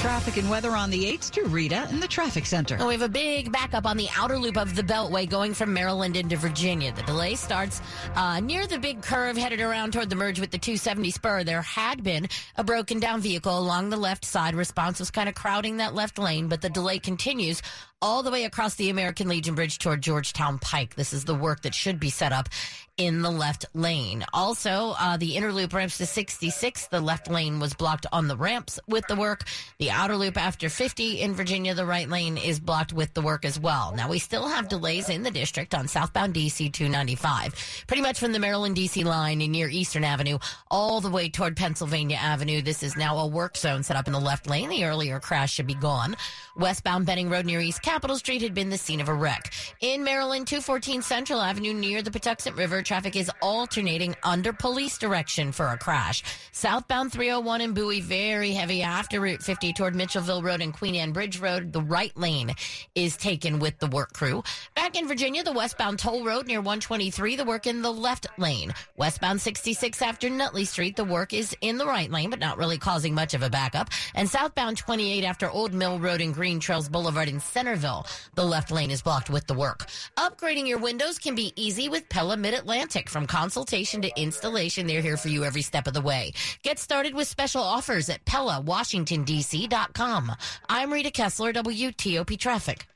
Traffic 0.02 0.36
and 0.36 0.50
weather 0.50 0.72
on 0.72 0.90
the 0.90 1.04
8th 1.04 1.30
to 1.30 1.44
Rita 1.44 1.86
in 1.90 2.00
the 2.00 2.08
traffic 2.08 2.44
center. 2.44 2.76
we 2.84 2.92
have 2.92 3.02
a 3.02 3.08
big 3.08 3.52
backup 3.52 3.86
on 3.86 3.96
the 3.96 4.08
outer 4.16 4.36
loop 4.36 4.56
of 4.56 4.74
the 4.74 4.82
Beltway 4.82 5.30
going 5.30 5.54
from 5.54 5.72
Maryland 5.72 6.16
into 6.16 6.36
Virginia. 6.36 6.92
The 6.92 7.04
delay 7.04 7.36
starts 7.36 7.80
uh, 8.16 8.40
near 8.40 8.66
the 8.66 8.80
big 8.80 9.00
curve 9.00 9.36
headed 9.36 9.60
around 9.60 9.92
toward 9.92 10.10
the 10.10 10.16
merge 10.16 10.40
with 10.40 10.50
the 10.50 10.58
270 10.58 11.12
spur. 11.12 11.44
There 11.44 11.62
had 11.62 12.02
been 12.02 12.26
a 12.56 12.64
broken 12.64 12.98
down 12.98 13.20
vehicle 13.20 13.56
along 13.56 13.90
the 13.90 13.96
left 13.96 14.24
side. 14.24 14.56
Response 14.56 14.98
was 14.98 15.12
kind 15.12 15.28
of 15.28 15.36
crowding 15.36 15.76
that 15.76 15.94
left 15.94 16.18
lane, 16.18 16.48
but 16.48 16.62
the 16.62 16.68
delay 16.68 16.98
continues 16.98 17.62
all 18.02 18.24
the 18.24 18.32
way 18.32 18.44
across 18.44 18.74
the 18.74 18.90
American 18.90 19.28
Legion 19.28 19.54
Bridge 19.54 19.78
toward 19.78 20.02
Georgetown 20.02 20.58
Pike. 20.58 20.96
This 20.96 21.12
is 21.12 21.24
the 21.24 21.36
work 21.36 21.62
that 21.62 21.76
should 21.76 22.00
be 22.00 22.10
set 22.10 22.32
up 22.32 22.48
in 22.98 23.22
the 23.22 23.30
left 23.30 23.64
lane. 23.74 24.24
Also, 24.34 24.94
uh, 24.98 25.16
the 25.16 25.36
inner 25.36 25.52
loop 25.52 25.72
ramps 25.72 25.98
to 25.98 26.06
66. 26.06 26.88
The 26.88 27.00
left 27.00 27.30
lane 27.30 27.58
was 27.58 27.72
blocked 27.74 28.06
on 28.12 28.28
the 28.28 28.36
ramps 28.36 28.78
with 28.86 29.06
the 29.06 29.16
work. 29.16 29.44
The 29.78 29.90
outer 29.90 30.16
loop 30.16 30.36
after 30.36 30.68
50 30.68 31.20
in 31.20 31.34
Virginia, 31.34 31.74
the 31.74 31.86
right 31.86 32.08
lane 32.08 32.36
is 32.36 32.60
blocked 32.60 32.92
with 32.92 33.14
the 33.14 33.22
work 33.22 33.44
as 33.44 33.58
well. 33.58 33.94
Now, 33.96 34.08
we 34.08 34.18
still 34.18 34.46
have 34.46 34.68
delays 34.68 35.08
in 35.08 35.22
the 35.22 35.30
district 35.30 35.74
on 35.74 35.88
southbound 35.88 36.34
DC 36.34 36.72
295, 36.72 37.84
pretty 37.86 38.02
much 38.02 38.18
from 38.18 38.32
the 38.32 38.38
Maryland 38.38 38.76
DC 38.76 39.04
line 39.04 39.38
near 39.38 39.68
Eastern 39.68 40.04
Avenue 40.04 40.38
all 40.70 41.00
the 41.00 41.10
way 41.10 41.28
toward 41.28 41.56
Pennsylvania 41.56 42.18
Avenue. 42.18 42.60
This 42.60 42.82
is 42.82 42.96
now 42.96 43.18
a 43.18 43.26
work 43.26 43.56
zone 43.56 43.82
set 43.82 43.96
up 43.96 44.06
in 44.06 44.12
the 44.12 44.20
left 44.20 44.48
lane. 44.48 44.68
The 44.68 44.84
earlier 44.84 45.18
crash 45.18 45.54
should 45.54 45.66
be 45.66 45.74
gone. 45.74 46.16
Westbound 46.56 47.06
Benning 47.06 47.30
Road 47.30 47.46
near 47.46 47.60
East 47.60 47.82
Capitol 47.82 48.16
Street 48.16 48.42
had 48.42 48.54
been 48.54 48.68
the 48.68 48.78
scene 48.78 49.00
of 49.00 49.08
a 49.08 49.14
wreck. 49.14 49.52
In 49.80 50.04
Maryland, 50.04 50.46
214 50.46 51.00
Central 51.02 51.40
Avenue 51.40 51.72
near 51.72 52.02
the 52.02 52.10
Patuxent 52.10 52.56
River, 52.56 52.82
traffic 52.92 53.16
is 53.16 53.30
alternating 53.40 54.14
under 54.22 54.52
police 54.52 54.98
direction 54.98 55.50
for 55.50 55.68
a 55.68 55.78
crash. 55.78 56.22
Southbound 56.52 57.10
301 57.10 57.62
in 57.62 57.72
Bowie, 57.72 58.02
very 58.02 58.50
heavy 58.50 58.82
after 58.82 59.18
Route 59.18 59.42
50 59.42 59.72
toward 59.72 59.94
Mitchellville 59.94 60.42
Road 60.42 60.60
and 60.60 60.74
Queen 60.74 60.96
Anne 60.96 61.12
Bridge 61.12 61.40
Road. 61.40 61.72
The 61.72 61.80
right 61.80 62.14
lane 62.18 62.54
is 62.94 63.16
taken 63.16 63.60
with 63.60 63.78
the 63.78 63.86
work 63.86 64.12
crew. 64.12 64.44
Back 64.74 64.94
in 64.94 65.08
Virginia, 65.08 65.42
the 65.42 65.54
westbound 65.54 66.00
toll 66.00 66.22
road 66.22 66.46
near 66.46 66.58
123, 66.58 67.36
the 67.36 67.46
work 67.46 67.66
in 67.66 67.80
the 67.80 67.90
left 67.90 68.26
lane. 68.36 68.74
Westbound 68.98 69.40
66 69.40 70.02
after 70.02 70.28
Nutley 70.28 70.66
Street, 70.66 70.94
the 70.94 71.02
work 71.02 71.32
is 71.32 71.56
in 71.62 71.78
the 71.78 71.86
right 71.86 72.10
lane, 72.10 72.28
but 72.28 72.40
not 72.40 72.58
really 72.58 72.76
causing 72.76 73.14
much 73.14 73.32
of 73.32 73.42
a 73.42 73.48
backup. 73.48 73.88
And 74.14 74.28
southbound 74.28 74.76
28 74.76 75.24
after 75.24 75.48
Old 75.48 75.72
Mill 75.72 75.98
Road 75.98 76.20
and 76.20 76.34
Green 76.34 76.60
Trails 76.60 76.90
Boulevard 76.90 77.30
in 77.30 77.40
Centreville, 77.40 78.04
the 78.34 78.44
left 78.44 78.70
lane 78.70 78.90
is 78.90 79.00
blocked 79.00 79.30
with 79.30 79.46
the 79.46 79.54
work. 79.54 79.86
Upgrading 80.18 80.68
your 80.68 80.78
windows 80.78 81.18
can 81.18 81.34
be 81.34 81.54
easy 81.56 81.88
with 81.88 82.06
Pella 82.10 82.36
Mid 82.36 82.52
Atlantic. 82.52 82.71
From 83.08 83.26
consultation 83.26 84.02
to 84.02 84.20
installation, 84.20 84.86
they're 84.86 85.02
here 85.02 85.16
for 85.16 85.28
you 85.28 85.44
every 85.44 85.62
step 85.62 85.86
of 85.86 85.94
the 85.94 86.00
way. 86.00 86.32
Get 86.62 86.78
started 86.78 87.14
with 87.14 87.28
special 87.28 87.62
offers 87.62 88.08
at 88.08 88.24
PellaWashingtonDC.com. 88.24 90.32
I'm 90.68 90.92
Rita 90.92 91.10
Kessler, 91.10 91.52
WTOP 91.52 92.38
Traffic. 92.38 92.86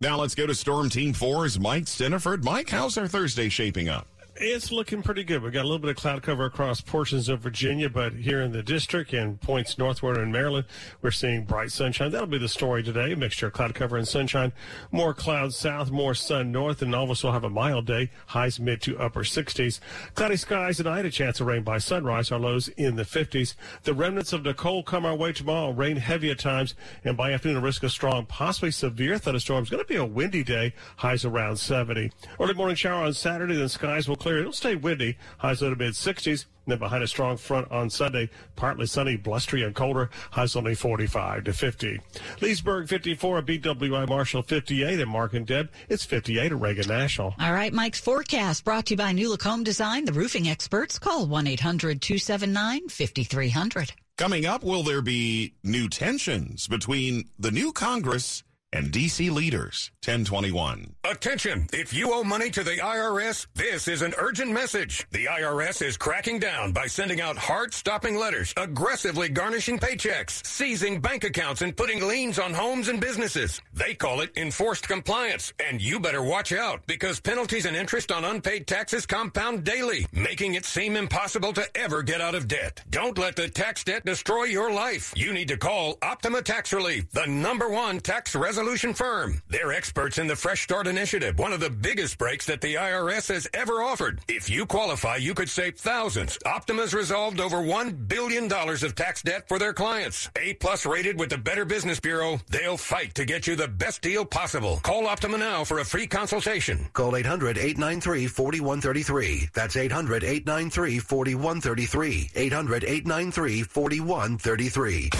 Now 0.00 0.18
let's 0.18 0.34
go 0.34 0.46
to 0.46 0.54
Storm 0.54 0.88
Team 0.88 1.12
4's 1.12 1.60
Mike 1.60 1.84
Stinneford. 1.84 2.44
Mike, 2.44 2.70
how's 2.70 2.98
our 2.98 3.06
Thursday 3.06 3.48
shaping 3.48 3.88
up? 3.88 4.08
It's 4.44 4.72
looking 4.72 5.04
pretty 5.04 5.22
good. 5.22 5.40
We've 5.40 5.52
got 5.52 5.60
a 5.60 5.68
little 5.68 5.78
bit 5.78 5.90
of 5.90 5.96
cloud 5.96 6.20
cover 6.24 6.46
across 6.46 6.80
portions 6.80 7.28
of 7.28 7.38
Virginia, 7.38 7.88
but 7.88 8.12
here 8.12 8.42
in 8.42 8.50
the 8.50 8.60
district 8.60 9.12
and 9.12 9.40
points 9.40 9.78
northward 9.78 10.18
in 10.18 10.32
Maryland, 10.32 10.66
we're 11.00 11.12
seeing 11.12 11.44
bright 11.44 11.70
sunshine. 11.70 12.10
That'll 12.10 12.26
be 12.26 12.38
the 12.38 12.48
story 12.48 12.82
today. 12.82 13.12
A 13.12 13.16
mixture 13.16 13.46
of 13.46 13.52
cloud 13.52 13.72
cover 13.76 13.96
and 13.96 14.06
sunshine. 14.06 14.52
More 14.90 15.14
clouds 15.14 15.54
south, 15.54 15.92
more 15.92 16.12
sun 16.14 16.50
north, 16.50 16.82
and 16.82 16.92
all 16.92 17.04
of 17.04 17.12
us 17.12 17.22
will 17.22 17.30
have 17.30 17.44
a 17.44 17.50
mild 17.50 17.86
day. 17.86 18.10
Highs 18.26 18.58
mid 18.58 18.82
to 18.82 18.98
upper 18.98 19.20
60s. 19.20 19.78
Cloudy 20.16 20.34
skies 20.34 20.78
tonight, 20.78 21.06
a 21.06 21.10
chance 21.10 21.40
of 21.40 21.46
rain 21.46 21.62
by 21.62 21.78
sunrise. 21.78 22.32
Our 22.32 22.40
lows 22.40 22.66
in 22.66 22.96
the 22.96 23.04
50s. 23.04 23.54
The 23.84 23.94
remnants 23.94 24.32
of 24.32 24.44
Nicole 24.44 24.82
come 24.82 25.06
our 25.06 25.14
way 25.14 25.32
tomorrow. 25.32 25.70
Rain 25.70 25.98
heavy 25.98 26.32
at 26.32 26.40
times, 26.40 26.74
and 27.04 27.16
by 27.16 27.30
afternoon, 27.30 27.58
a 27.58 27.60
risk 27.60 27.84
of 27.84 27.92
strong, 27.92 28.26
possibly 28.26 28.72
severe 28.72 29.18
thunderstorms. 29.18 29.70
Going 29.70 29.84
to 29.84 29.88
be 29.88 29.94
a 29.94 30.04
windy 30.04 30.42
day. 30.42 30.74
Highs 30.96 31.24
around 31.24 31.58
70. 31.58 32.10
Early 32.40 32.54
morning 32.54 32.74
shower 32.74 33.04
on 33.04 33.14
Saturday, 33.14 33.54
then 33.54 33.68
skies 33.68 34.08
will 34.08 34.16
clear. 34.16 34.31
It'll 34.38 34.52
stay 34.52 34.74
windy. 34.74 35.16
Highs 35.38 35.62
in 35.62 35.70
the 35.70 35.76
mid 35.76 35.94
60s. 35.94 36.46
Then 36.66 36.78
behind 36.78 37.02
a 37.02 37.08
strong 37.08 37.36
front 37.36 37.70
on 37.72 37.90
Sunday, 37.90 38.30
partly 38.54 38.86
sunny, 38.86 39.16
blustery, 39.16 39.62
and 39.62 39.74
colder. 39.74 40.10
Highs 40.30 40.54
only 40.54 40.74
45 40.74 41.44
to 41.44 41.52
50. 41.52 42.00
Leesburg 42.40 42.88
54, 42.88 43.42
BWI 43.42 44.08
Marshall 44.08 44.42
58, 44.42 45.00
and 45.00 45.10
Mark 45.10 45.34
and 45.34 45.46
Deb, 45.46 45.70
it's 45.88 46.04
58 46.04 46.52
at 46.52 46.60
Reagan 46.60 46.88
National. 46.88 47.34
All 47.40 47.52
right, 47.52 47.72
Mike's 47.72 48.00
forecast 48.00 48.64
brought 48.64 48.86
to 48.86 48.94
you 48.94 48.96
by 48.96 49.12
New 49.12 49.28
Look 49.28 49.42
Home 49.42 49.64
Design, 49.64 50.04
the 50.04 50.12
roofing 50.12 50.48
experts. 50.48 50.98
Call 50.98 51.26
1 51.26 51.46
800 51.48 52.00
279 52.00 52.88
5300. 52.88 53.92
Coming 54.18 54.46
up, 54.46 54.62
will 54.62 54.82
there 54.82 55.02
be 55.02 55.54
new 55.64 55.88
tensions 55.88 56.68
between 56.68 57.24
the 57.38 57.50
new 57.50 57.72
Congress 57.72 58.44
and 58.72 58.90
DC 58.90 59.30
leaders. 59.30 59.90
1021. 60.04 60.94
Attention! 61.04 61.66
If 61.72 61.92
you 61.92 62.12
owe 62.12 62.24
money 62.24 62.50
to 62.50 62.64
the 62.64 62.78
IRS, 62.78 63.46
this 63.54 63.86
is 63.86 64.02
an 64.02 64.14
urgent 64.18 64.50
message. 64.50 65.06
The 65.10 65.26
IRS 65.26 65.82
is 65.82 65.96
cracking 65.96 66.38
down 66.38 66.72
by 66.72 66.86
sending 66.86 67.20
out 67.20 67.36
heart-stopping 67.36 68.16
letters, 68.16 68.54
aggressively 68.56 69.28
garnishing 69.28 69.78
paychecks, 69.78 70.44
seizing 70.46 71.00
bank 71.00 71.24
accounts, 71.24 71.60
and 71.60 71.76
putting 71.76 72.06
liens 72.06 72.38
on 72.38 72.54
homes 72.54 72.88
and 72.88 73.00
businesses. 73.00 73.60
They 73.74 73.94
call 73.94 74.22
it 74.22 74.32
enforced 74.36 74.88
compliance, 74.88 75.52
and 75.64 75.80
you 75.80 76.00
better 76.00 76.22
watch 76.22 76.52
out 76.52 76.86
because 76.86 77.20
penalties 77.20 77.66
and 77.66 77.76
interest 77.76 78.10
on 78.10 78.24
unpaid 78.24 78.66
taxes 78.66 79.06
compound 79.06 79.64
daily, 79.64 80.06
making 80.12 80.54
it 80.54 80.64
seem 80.64 80.96
impossible 80.96 81.52
to 81.52 81.76
ever 81.76 82.02
get 82.02 82.20
out 82.20 82.34
of 82.34 82.48
debt. 82.48 82.82
Don't 82.88 83.18
let 83.18 83.36
the 83.36 83.48
tax 83.48 83.84
debt 83.84 84.04
destroy 84.04 84.44
your 84.44 84.72
life. 84.72 85.12
You 85.14 85.32
need 85.32 85.48
to 85.48 85.58
call 85.58 85.98
Optima 86.00 86.40
Tax 86.42 86.72
Relief, 86.72 87.10
the 87.10 87.26
number 87.26 87.68
one 87.68 88.00
tax 88.00 88.34
resolution 88.34 88.61
firm. 88.62 89.42
They're 89.48 89.72
experts 89.72 90.18
in 90.18 90.28
the 90.28 90.36
Fresh 90.36 90.62
Start 90.62 90.86
Initiative, 90.86 91.38
one 91.38 91.52
of 91.52 91.58
the 91.60 91.68
biggest 91.68 92.16
breaks 92.16 92.46
that 92.46 92.60
the 92.60 92.74
IRS 92.74 93.28
has 93.28 93.48
ever 93.52 93.82
offered. 93.82 94.20
If 94.28 94.48
you 94.48 94.66
qualify, 94.66 95.16
you 95.16 95.34
could 95.34 95.50
save 95.50 95.76
thousands. 95.76 96.38
Optima's 96.46 96.94
resolved 96.94 97.40
over 97.40 97.56
$1 97.56 98.06
billion 98.08 98.50
of 98.52 98.94
tax 98.94 99.22
debt 99.22 99.48
for 99.48 99.58
their 99.58 99.72
clients. 99.72 100.30
A 100.36 100.54
plus 100.54 100.86
rated 100.86 101.18
with 101.18 101.30
the 101.30 101.38
Better 101.38 101.64
Business 101.64 101.98
Bureau, 101.98 102.38
they'll 102.50 102.76
fight 102.76 103.14
to 103.16 103.24
get 103.24 103.46
you 103.46 103.56
the 103.56 103.66
best 103.66 104.00
deal 104.00 104.24
possible. 104.24 104.78
Call 104.82 105.06
Optima 105.06 105.38
now 105.38 105.64
for 105.64 105.80
a 105.80 105.84
free 105.84 106.06
consultation. 106.06 106.88
Call 106.92 107.16
800 107.16 107.58
893 107.58 108.28
4133. 108.28 109.48
That's 109.54 109.76
800 109.76 110.22
893 110.22 110.98
4133. 111.00 112.30
800 112.34 112.84
893 112.84 113.62
4133. 113.64 115.10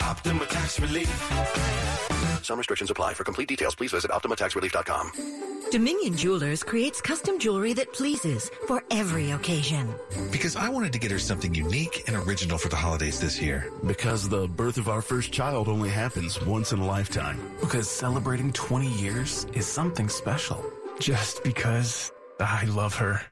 Optima 0.00 0.46
Tax 0.46 0.80
Relief. 0.80 2.15
Some 2.46 2.58
restrictions 2.58 2.92
apply. 2.92 3.14
For 3.14 3.24
complete 3.24 3.48
details, 3.48 3.74
please 3.74 3.90
visit 3.90 4.12
OptimaTaxRelief.com. 4.12 5.70
Dominion 5.72 6.16
Jewelers 6.16 6.62
creates 6.62 7.00
custom 7.00 7.40
jewelry 7.40 7.72
that 7.72 7.92
pleases 7.92 8.52
for 8.68 8.84
every 8.92 9.32
occasion. 9.32 9.92
Because 10.30 10.54
I 10.54 10.68
wanted 10.68 10.92
to 10.92 11.00
get 11.00 11.10
her 11.10 11.18
something 11.18 11.52
unique 11.52 12.04
and 12.06 12.14
original 12.16 12.56
for 12.56 12.68
the 12.68 12.76
holidays 12.76 13.18
this 13.18 13.42
year. 13.42 13.72
Because 13.84 14.28
the 14.28 14.46
birth 14.46 14.78
of 14.78 14.88
our 14.88 15.02
first 15.02 15.32
child 15.32 15.66
only 15.66 15.88
happens 15.88 16.40
once 16.40 16.70
in 16.70 16.78
a 16.78 16.86
lifetime. 16.86 17.40
Because 17.60 17.90
celebrating 17.90 18.52
20 18.52 18.92
years 18.92 19.48
is 19.52 19.66
something 19.66 20.08
special. 20.08 20.64
Just 21.00 21.42
because 21.42 22.12
I 22.38 22.64
love 22.66 22.94
her. 22.94 23.22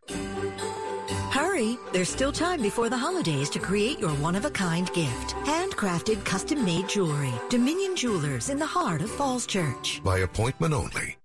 There's 1.92 2.08
still 2.08 2.32
time 2.32 2.60
before 2.62 2.88
the 2.88 2.96
holidays 3.06 3.50
to 3.50 3.58
create 3.58 3.98
your 3.98 4.14
one-of-a-kind 4.26 4.92
gift. 4.92 5.34
Handcrafted, 5.46 6.24
custom-made 6.24 6.88
jewelry. 6.88 7.32
Dominion 7.48 7.96
Jewelers 7.96 8.48
in 8.50 8.58
the 8.58 8.66
heart 8.76 9.02
of 9.02 9.10
Falls 9.10 9.46
Church. 9.46 10.00
By 10.04 10.18
appointment 10.18 10.74
only. 10.74 11.16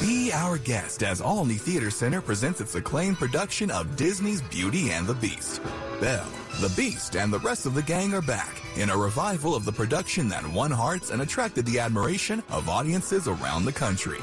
Be 0.00 0.30
our 0.32 0.58
guest 0.58 1.02
as 1.02 1.20
Olney 1.20 1.54
Theater 1.54 1.90
Center 1.90 2.20
presents 2.20 2.60
its 2.60 2.74
acclaimed 2.74 3.18
production 3.18 3.70
of 3.70 3.96
Disney's 3.96 4.42
Beauty 4.42 4.90
and 4.90 5.06
the 5.06 5.14
Beast. 5.14 5.60
Belle 6.00 6.32
The 6.60 6.72
Beast 6.76 7.16
and 7.16 7.32
the 7.32 7.40
rest 7.40 7.66
of 7.66 7.74
the 7.74 7.82
gang 7.82 8.14
are 8.14 8.22
back 8.22 8.54
in 8.76 8.90
a 8.90 8.96
revival 8.96 9.54
of 9.54 9.64
the 9.64 9.72
production 9.72 10.28
that 10.28 10.46
won 10.52 10.70
hearts 10.70 11.10
and 11.10 11.20
attracted 11.20 11.66
the 11.66 11.78
admiration 11.80 12.42
of 12.50 12.68
audiences 12.68 13.26
around 13.26 13.64
the 13.64 13.72
country. 13.72 14.20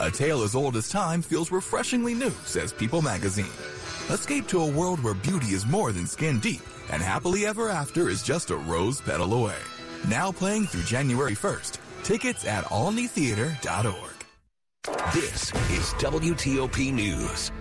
A 0.00 0.10
tale 0.10 0.42
as 0.42 0.54
old 0.54 0.76
as 0.76 0.88
time 0.88 1.20
feels 1.22 1.50
refreshingly 1.50 2.14
new, 2.14 2.32
says 2.44 2.72
People 2.72 3.02
magazine. 3.02 3.56
Escape 4.10 4.46
to 4.48 4.62
a 4.62 4.70
world 4.70 5.00
where 5.00 5.12
beauty 5.12 5.48
is 5.48 5.66
more 5.66 5.92
than 5.92 6.06
skin 6.06 6.38
deep 6.40 6.62
and 6.90 7.02
happily 7.02 7.44
ever 7.44 7.68
after 7.68 8.08
is 8.08 8.22
just 8.22 8.48
a 8.48 8.56
rose 8.56 9.02
petal 9.02 9.34
away. 9.34 9.58
Now 10.08 10.32
playing 10.32 10.64
through 10.64 10.84
January 10.84 11.34
1st. 11.34 11.76
Tickets 12.04 12.46
at 12.46 12.64
olneytheater.org. 12.64 14.24
This 15.12 15.52
is 15.52 15.92
WTOP 16.00 16.90
News. 16.90 17.52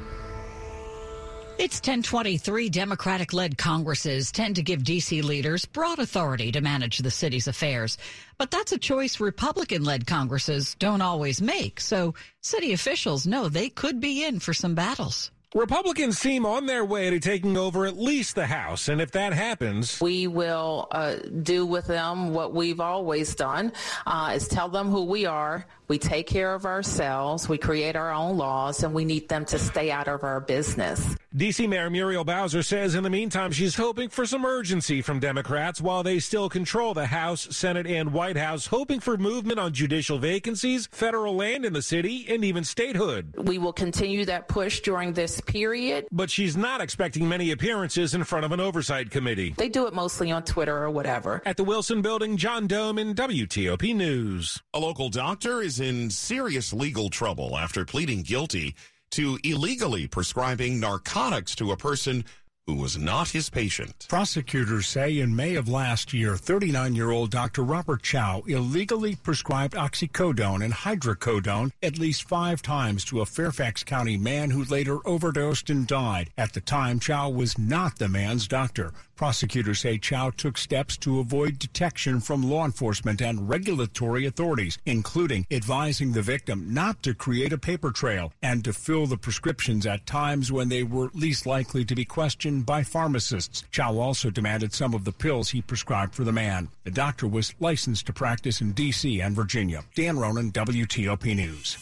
It's 1.58 1.80
1023. 1.80 2.70
Democratic 2.70 3.34
led 3.34 3.58
Congresses 3.58 4.32
tend 4.32 4.56
to 4.56 4.64
give 4.64 4.86
D.C. 4.86 5.22
leaders 5.22 5.66
broad 5.66 6.00
authority 6.00 6.54
to 6.54 6.62
manage 6.62 7.00
the 7.00 7.12
city's 7.12 7.50
affairs. 7.50 7.98
But 8.38 8.52
that's 8.52 8.72
a 8.72 8.78
choice 8.78 9.20
Republican 9.20 9.84
led 9.84 10.08
Congresses 10.08 10.76
don't 10.76 11.02
always 11.02 11.42
make. 11.42 11.82
So 11.82 12.14
city 12.42 12.72
officials 12.72 13.28
know 13.28 13.50
they 13.50 13.68
could 13.68 14.00
be 14.00 14.24
in 14.24 14.40
for 14.40 14.54
some 14.54 14.76
battles. 14.76 15.30
Republicans 15.58 16.20
seem 16.20 16.46
on 16.46 16.68
their 16.68 16.86
way 16.86 17.10
to 17.10 17.20
taking 17.20 17.58
over 17.58 17.88
at 17.88 17.98
least 17.98 18.36
the 18.36 18.46
House, 18.46 18.90
and 18.90 19.02
if 19.02 19.10
that 19.12 19.34
happens, 19.34 20.00
we 20.00 20.28
will 20.28 20.88
uh, 20.92 21.16
do 21.42 21.66
with 21.66 21.88
them 21.88 22.32
what 22.32 22.54
we've 22.54 22.80
always 22.80 23.34
done: 23.34 23.74
uh, 24.06 24.34
is 24.36 24.48
tell 24.48 24.70
them 24.70 24.90
who 24.90 25.04
we 25.04 25.26
are. 25.26 25.66
We 25.88 25.98
take 25.98 26.28
care 26.28 26.54
of 26.54 26.66
ourselves. 26.66 27.48
We 27.48 27.58
create 27.58 27.96
our 27.96 28.12
own 28.12 28.38
laws, 28.38 28.84
and 28.84 28.94
we 28.94 29.06
need 29.06 29.30
them 29.30 29.46
to 29.46 29.58
stay 29.58 29.90
out 29.90 30.10
of 30.10 30.24
our 30.24 30.42
business. 30.42 31.16
D.C. 31.36 31.68
Mayor 31.68 31.90
Muriel 31.90 32.24
Bowser 32.24 32.64
says 32.64 32.96
in 32.96 33.04
the 33.04 33.10
meantime 33.10 33.52
she's 33.52 33.76
hoping 33.76 34.10
for 34.10 34.26
some 34.26 34.44
urgency 34.44 35.02
from 35.02 35.20
Democrats 35.20 35.80
while 35.80 36.02
they 36.02 36.20
still 36.20 36.50
control 36.50 36.94
the 36.94 37.06
House, 37.06 37.56
Senate, 37.56 37.86
and 37.86 38.12
White 38.12 38.38
House, 38.38 38.66
hoping 38.68 39.00
for 39.00 39.18
movement 39.18 39.60
on 39.60 39.72
judicial 39.72 40.18
vacancies, 40.18 40.88
federal 40.92 41.36
land 41.36 41.64
in 41.64 41.74
the 41.74 41.82
city, 41.82 42.26
and 42.28 42.44
even 42.44 42.64
statehood. 42.64 43.36
We 43.38 43.60
will 43.60 43.74
continue 43.74 44.26
that 44.26 44.48
push 44.48 44.80
during 44.82 45.14
this 45.14 45.40
period. 45.42 46.08
But 46.12 46.32
she's 46.32 46.58
not 46.58 46.82
expecting 46.82 47.30
many 47.30 47.52
appearances 47.52 48.16
in 48.16 48.24
front 48.24 48.44
of 48.44 48.52
an 48.52 48.60
oversight 48.60 49.12
committee. 49.12 49.54
They 49.58 49.70
do 49.70 49.86
it 49.86 49.94
mostly 49.94 50.32
on 50.32 50.44
Twitter 50.44 50.76
or 50.76 50.90
whatever. 50.90 51.42
At 51.46 51.58
the 51.58 51.64
Wilson 51.64 52.02
Building, 52.02 52.38
John 52.38 52.68
Domen 52.68 53.14
WTOP 53.14 53.96
News. 53.96 54.62
A 54.74 54.80
local 54.80 55.10
doctor 55.10 55.62
is 55.62 55.77
in 55.80 56.10
serious 56.10 56.74
legal 56.74 57.10
trouble 57.10 57.58
after 57.58 57.86
pleading 57.86 58.24
guilty 58.24 58.76
to 59.12 59.40
illegally 59.44 60.08
prescribing 60.08 60.80
narcotics 60.80 61.56
to 61.56 61.72
a 61.72 61.78
person 61.78 62.26
who 62.68 62.76
was 62.76 62.98
not 62.98 63.30
his 63.30 63.50
patient. 63.50 64.06
Prosecutors 64.10 64.88
say 64.88 65.20
in 65.20 65.34
May 65.34 65.56
of 65.56 65.70
last 65.70 66.12
year, 66.12 66.36
39 66.36 66.96
year 66.96 67.12
old 67.12 67.32
Dr. 67.32 67.64
Robert 67.64 68.04
Chow 68.04 68.44
illegally 68.46 69.16
prescribed 69.16 69.74
oxycodone 69.74 70.64
and 70.64 70.74
hydrocodone 70.74 71.72
at 71.82 71.98
least 71.98 72.28
five 72.28 72.62
times 72.62 73.06
to 73.06 73.22
a 73.22 73.26
Fairfax 73.26 73.86
County 73.86 74.18
man 74.18 74.50
who 74.50 74.66
later 74.66 75.00
overdosed 75.08 75.70
and 75.70 75.88
died. 75.88 76.30
At 76.38 76.54
the 76.54 76.62
time, 76.62 77.00
Chow 77.00 77.30
was 77.30 77.58
not 77.58 78.00
the 78.00 78.10
man's 78.10 78.50
doctor. 78.50 78.92
Prosecutors 79.18 79.80
say 79.80 79.98
Chow 79.98 80.30
took 80.30 80.60
steps 80.60 80.96
to 80.98 81.20
avoid 81.20 81.58
detection 81.58 82.20
from 82.20 82.48
law 82.48 82.66
enforcement 82.66 83.20
and 83.20 83.50
regulatory 83.50 84.28
authorities, 84.28 84.78
including 84.86 85.48
advising 85.50 86.12
the 86.12 86.22
victim 86.22 86.72
not 86.72 87.02
to 87.02 87.16
create 87.16 87.52
a 87.52 87.58
paper 87.58 87.90
trail 87.90 88.32
and 88.44 88.64
to 88.64 88.72
fill 88.72 89.08
the 89.08 89.18
prescriptions 89.18 89.88
at 89.88 90.06
times 90.06 90.52
when 90.52 90.70
they 90.70 90.84
were 90.84 91.10
least 91.16 91.48
likely 91.48 91.84
to 91.84 91.96
be 91.96 92.06
questioned 92.06 92.68
by 92.68 92.84
pharmacists. 92.84 93.64
Chow 93.72 93.98
also 93.98 94.30
demanded 94.30 94.72
some 94.72 94.94
of 94.94 95.04
the 95.04 95.12
pills 95.12 95.50
he 95.50 95.64
prescribed 95.64 96.14
for 96.14 96.24
the 96.24 96.32
man. 96.32 96.70
The 96.84 96.92
doctor 96.92 97.28
was 97.28 97.56
licensed 97.60 98.06
to 98.06 98.14
practice 98.14 98.62
in 98.62 98.74
D.C. 98.74 99.20
and 99.20 99.36
Virginia. 99.36 99.84
Dan 99.96 100.20
Ronan, 100.20 100.52
WTOP 100.52 101.36
News. 101.36 101.78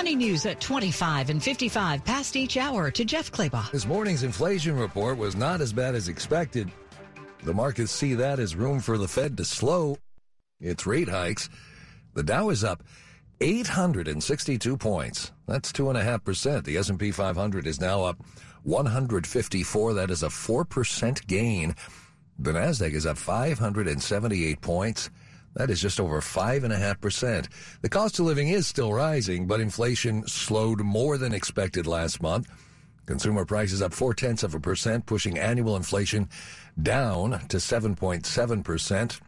Money 0.00 0.16
news 0.16 0.46
at 0.46 0.62
25 0.62 1.28
and 1.28 1.42
55 1.42 2.02
past 2.06 2.34
each 2.34 2.56
hour 2.56 2.90
to 2.90 3.04
Jeff 3.04 3.30
Clabaugh. 3.30 3.70
This 3.70 3.84
morning's 3.84 4.22
inflation 4.22 4.78
report 4.78 5.18
was 5.18 5.36
not 5.36 5.60
as 5.60 5.74
bad 5.74 5.94
as 5.94 6.08
expected. 6.08 6.72
The 7.42 7.52
markets 7.52 7.92
see 7.92 8.14
that 8.14 8.38
as 8.38 8.56
room 8.56 8.80
for 8.80 8.96
the 8.96 9.06
Fed 9.06 9.36
to 9.36 9.44
slow 9.44 9.98
its 10.58 10.86
rate 10.86 11.10
hikes. 11.10 11.50
The 12.14 12.22
Dow 12.22 12.48
is 12.48 12.64
up 12.64 12.82
862 13.42 14.78
points. 14.78 15.32
That's 15.46 15.70
2.5%. 15.70 16.64
The 16.64 16.78
S&P 16.78 17.10
500 17.10 17.66
is 17.66 17.78
now 17.78 18.04
up 18.04 18.16
154. 18.62 19.92
That 19.92 20.10
is 20.10 20.22
a 20.22 20.28
4% 20.28 21.26
gain. 21.26 21.74
The 22.38 22.52
Nasdaq 22.52 22.94
is 22.94 23.04
up 23.04 23.18
578 23.18 24.62
points. 24.62 25.10
That 25.54 25.70
is 25.70 25.80
just 25.80 25.98
over 25.98 26.20
5.5%. 26.20 27.48
The 27.82 27.88
cost 27.88 28.18
of 28.18 28.26
living 28.26 28.48
is 28.48 28.66
still 28.66 28.92
rising, 28.92 29.46
but 29.46 29.60
inflation 29.60 30.26
slowed 30.26 30.80
more 30.80 31.18
than 31.18 31.34
expected 31.34 31.86
last 31.86 32.22
month. 32.22 32.48
Consumer 33.06 33.44
prices 33.44 33.82
up 33.82 33.92
four 33.92 34.14
tenths 34.14 34.44
of 34.44 34.54
a 34.54 34.60
percent, 34.60 35.06
pushing 35.06 35.38
annual 35.38 35.74
inflation 35.74 36.28
down 36.80 37.40
to 37.48 37.56
7.7%. 37.56 39.20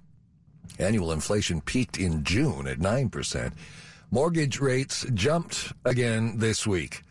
Annual 0.78 1.12
inflation 1.12 1.60
peaked 1.60 1.98
in 1.98 2.22
June 2.22 2.68
at 2.68 2.78
9%. 2.78 3.52
Mortgage 4.12 4.60
rates 4.60 5.04
jumped 5.14 5.72
again 5.84 6.38
this 6.38 6.66
week. 6.66 7.02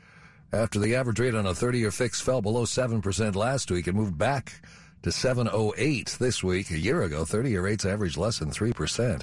After 0.53 0.79
the 0.79 0.95
average 0.95 1.19
rate 1.19 1.35
on 1.35 1.45
a 1.45 1.55
30 1.55 1.79
year 1.79 1.91
fix 1.91 2.21
fell 2.21 2.41
below 2.41 2.63
7% 2.63 3.35
last 3.35 3.71
week, 3.71 3.87
it 3.87 3.95
moved 3.95 4.17
back 4.17 4.61
to 5.03 5.11
708 5.11 6.17
this 6.19 6.43
week. 6.43 6.71
A 6.71 6.77
year 6.77 7.01
ago, 7.03 7.25
30 7.25 7.49
year 7.49 7.63
rates 7.63 7.85
averaged 7.85 8.17
less 8.17 8.39
than 8.39 8.51
3%. 8.51 9.21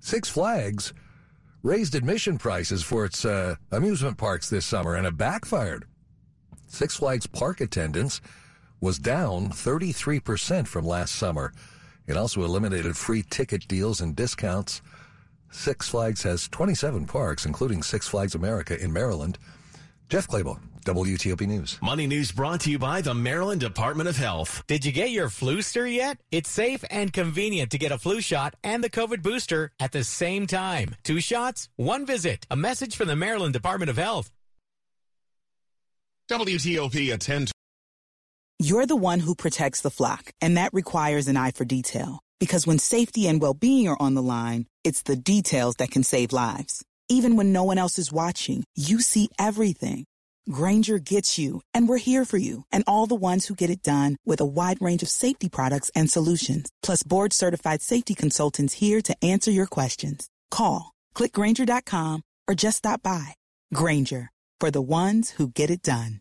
Six 0.00 0.28
Flags 0.28 0.92
raised 1.62 1.94
admission 1.94 2.36
prices 2.36 2.82
for 2.82 3.04
its 3.04 3.24
uh, 3.24 3.56
amusement 3.72 4.18
parks 4.18 4.50
this 4.50 4.66
summer 4.66 4.94
and 4.94 5.06
it 5.06 5.16
backfired. 5.16 5.86
Six 6.66 6.96
Flags 6.96 7.26
park 7.26 7.60
attendance 7.60 8.20
was 8.80 8.98
down 8.98 9.48
33% 9.48 10.66
from 10.66 10.84
last 10.84 11.14
summer. 11.14 11.52
It 12.06 12.16
also 12.16 12.42
eliminated 12.42 12.96
free 12.96 13.22
ticket 13.22 13.66
deals 13.66 14.00
and 14.00 14.14
discounts. 14.14 14.82
Six 15.50 15.88
Flags 15.88 16.22
has 16.24 16.48
27 16.48 17.06
parks, 17.06 17.46
including 17.46 17.82
Six 17.82 18.08
Flags 18.08 18.34
America 18.34 18.78
in 18.78 18.92
Maryland. 18.92 19.38
Jeff 20.08 20.28
Clabaugh, 20.28 20.60
WTOP 20.84 21.46
News. 21.46 21.78
Money 21.82 22.06
News 22.06 22.30
brought 22.30 22.60
to 22.60 22.70
you 22.70 22.78
by 22.78 23.00
the 23.00 23.14
Maryland 23.14 23.60
Department 23.60 24.08
of 24.08 24.16
Health. 24.16 24.62
Did 24.66 24.84
you 24.84 24.92
get 24.92 25.10
your 25.10 25.28
Fluster 25.28 25.86
yet? 25.86 26.18
It's 26.30 26.50
safe 26.50 26.84
and 26.90 27.12
convenient 27.12 27.70
to 27.70 27.78
get 27.78 27.90
a 27.90 27.98
flu 27.98 28.20
shot 28.20 28.54
and 28.62 28.84
the 28.84 28.90
COVID 28.90 29.22
booster 29.22 29.72
at 29.80 29.92
the 29.92 30.04
same 30.04 30.46
time. 30.46 30.94
Two 31.02 31.20
shots, 31.20 31.68
one 31.76 32.04
visit. 32.04 32.46
A 32.50 32.56
message 32.56 32.96
from 32.96 33.08
the 33.08 33.16
Maryland 33.16 33.54
Department 33.54 33.90
of 33.90 33.96
Health. 33.96 34.30
WTOP 36.30 37.12
at 37.12 37.20
10. 37.20 37.46
You're 38.58 38.86
the 38.86 38.96
one 38.96 39.20
who 39.20 39.34
protects 39.34 39.80
the 39.80 39.90
flock, 39.90 40.32
and 40.40 40.56
that 40.56 40.72
requires 40.72 41.28
an 41.28 41.36
eye 41.36 41.50
for 41.50 41.64
detail. 41.64 42.20
Because 42.38 42.66
when 42.66 42.78
safety 42.78 43.26
and 43.26 43.40
well-being 43.40 43.88
are 43.88 43.96
on 43.98 44.14
the 44.14 44.22
line, 44.22 44.66
it's 44.84 45.02
the 45.02 45.16
details 45.16 45.76
that 45.76 45.90
can 45.90 46.02
save 46.02 46.32
lives. 46.32 46.84
Even 47.14 47.36
when 47.36 47.52
no 47.52 47.62
one 47.62 47.78
else 47.78 47.96
is 47.96 48.12
watching, 48.12 48.64
you 48.74 49.00
see 49.00 49.28
everything. 49.38 50.04
Grainger 50.50 50.98
gets 50.98 51.38
you, 51.38 51.60
and 51.72 51.88
we're 51.88 52.06
here 52.10 52.24
for 52.24 52.38
you, 52.38 52.64
and 52.72 52.82
all 52.88 53.06
the 53.06 53.22
ones 53.30 53.46
who 53.46 53.54
get 53.54 53.70
it 53.70 53.84
done 53.84 54.16
with 54.26 54.40
a 54.40 54.52
wide 54.58 54.82
range 54.82 55.00
of 55.04 55.08
safety 55.08 55.48
products 55.48 55.92
and 55.94 56.10
solutions, 56.10 56.72
plus 56.82 57.04
board 57.04 57.32
certified 57.32 57.82
safety 57.82 58.16
consultants 58.16 58.74
here 58.74 59.00
to 59.02 59.14
answer 59.24 59.52
your 59.52 59.66
questions. 59.66 60.28
Call, 60.50 60.92
click 61.14 61.32
clickgranger.com, 61.32 62.22
or 62.48 62.54
just 62.54 62.78
stop 62.78 63.00
by. 63.00 63.36
Grainger, 63.72 64.32
for 64.58 64.72
the 64.72 64.82
ones 64.82 65.30
who 65.36 65.46
get 65.46 65.70
it 65.70 65.82
done. 65.82 66.20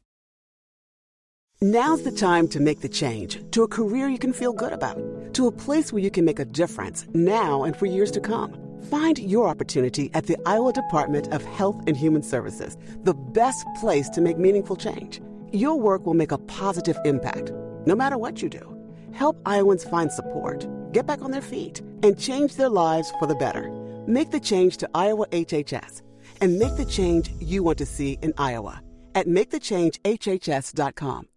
Now's 1.59 2.03
the 2.03 2.11
time 2.11 2.47
to 2.49 2.59
make 2.59 2.81
the 2.81 2.95
change 3.01 3.39
to 3.49 3.63
a 3.63 3.67
career 3.67 4.09
you 4.09 4.19
can 4.19 4.33
feel 4.33 4.53
good 4.53 4.73
about, 4.73 5.01
to 5.33 5.47
a 5.47 5.51
place 5.65 5.91
where 5.91 6.03
you 6.03 6.11
can 6.11 6.23
make 6.23 6.39
a 6.39 6.45
difference 6.45 7.07
now 7.15 7.63
and 7.63 7.75
for 7.75 7.87
years 7.87 8.11
to 8.11 8.21
come. 8.21 8.72
Find 8.89 9.17
your 9.17 9.47
opportunity 9.47 10.11
at 10.13 10.27
the 10.27 10.37
Iowa 10.45 10.73
Department 10.73 11.33
of 11.33 11.43
Health 11.43 11.81
and 11.87 11.95
Human 11.95 12.21
Services, 12.21 12.77
the 13.03 13.13
best 13.13 13.65
place 13.79 14.09
to 14.09 14.21
make 14.21 14.37
meaningful 14.37 14.75
change. 14.75 15.21
Your 15.51 15.79
work 15.79 16.05
will 16.05 16.13
make 16.13 16.31
a 16.31 16.37
positive 16.37 16.97
impact, 17.05 17.51
no 17.85 17.95
matter 17.95 18.17
what 18.17 18.41
you 18.41 18.49
do. 18.49 18.69
Help 19.13 19.39
Iowans 19.45 19.83
find 19.83 20.11
support, 20.11 20.67
get 20.91 21.05
back 21.05 21.21
on 21.21 21.31
their 21.31 21.41
feet, 21.41 21.81
and 22.01 22.19
change 22.19 22.55
their 22.55 22.69
lives 22.69 23.11
for 23.19 23.27
the 23.27 23.35
better. 23.35 23.69
Make 24.05 24.31
the 24.31 24.39
change 24.39 24.77
to 24.77 24.89
Iowa 24.93 25.27
HHS 25.27 26.01
and 26.41 26.59
make 26.59 26.75
the 26.75 26.85
change 26.85 27.31
you 27.39 27.63
want 27.63 27.77
to 27.77 27.85
see 27.85 28.17
in 28.21 28.33
Iowa 28.37 28.81
at 29.15 29.27
makethechangehhs.com. 29.27 31.27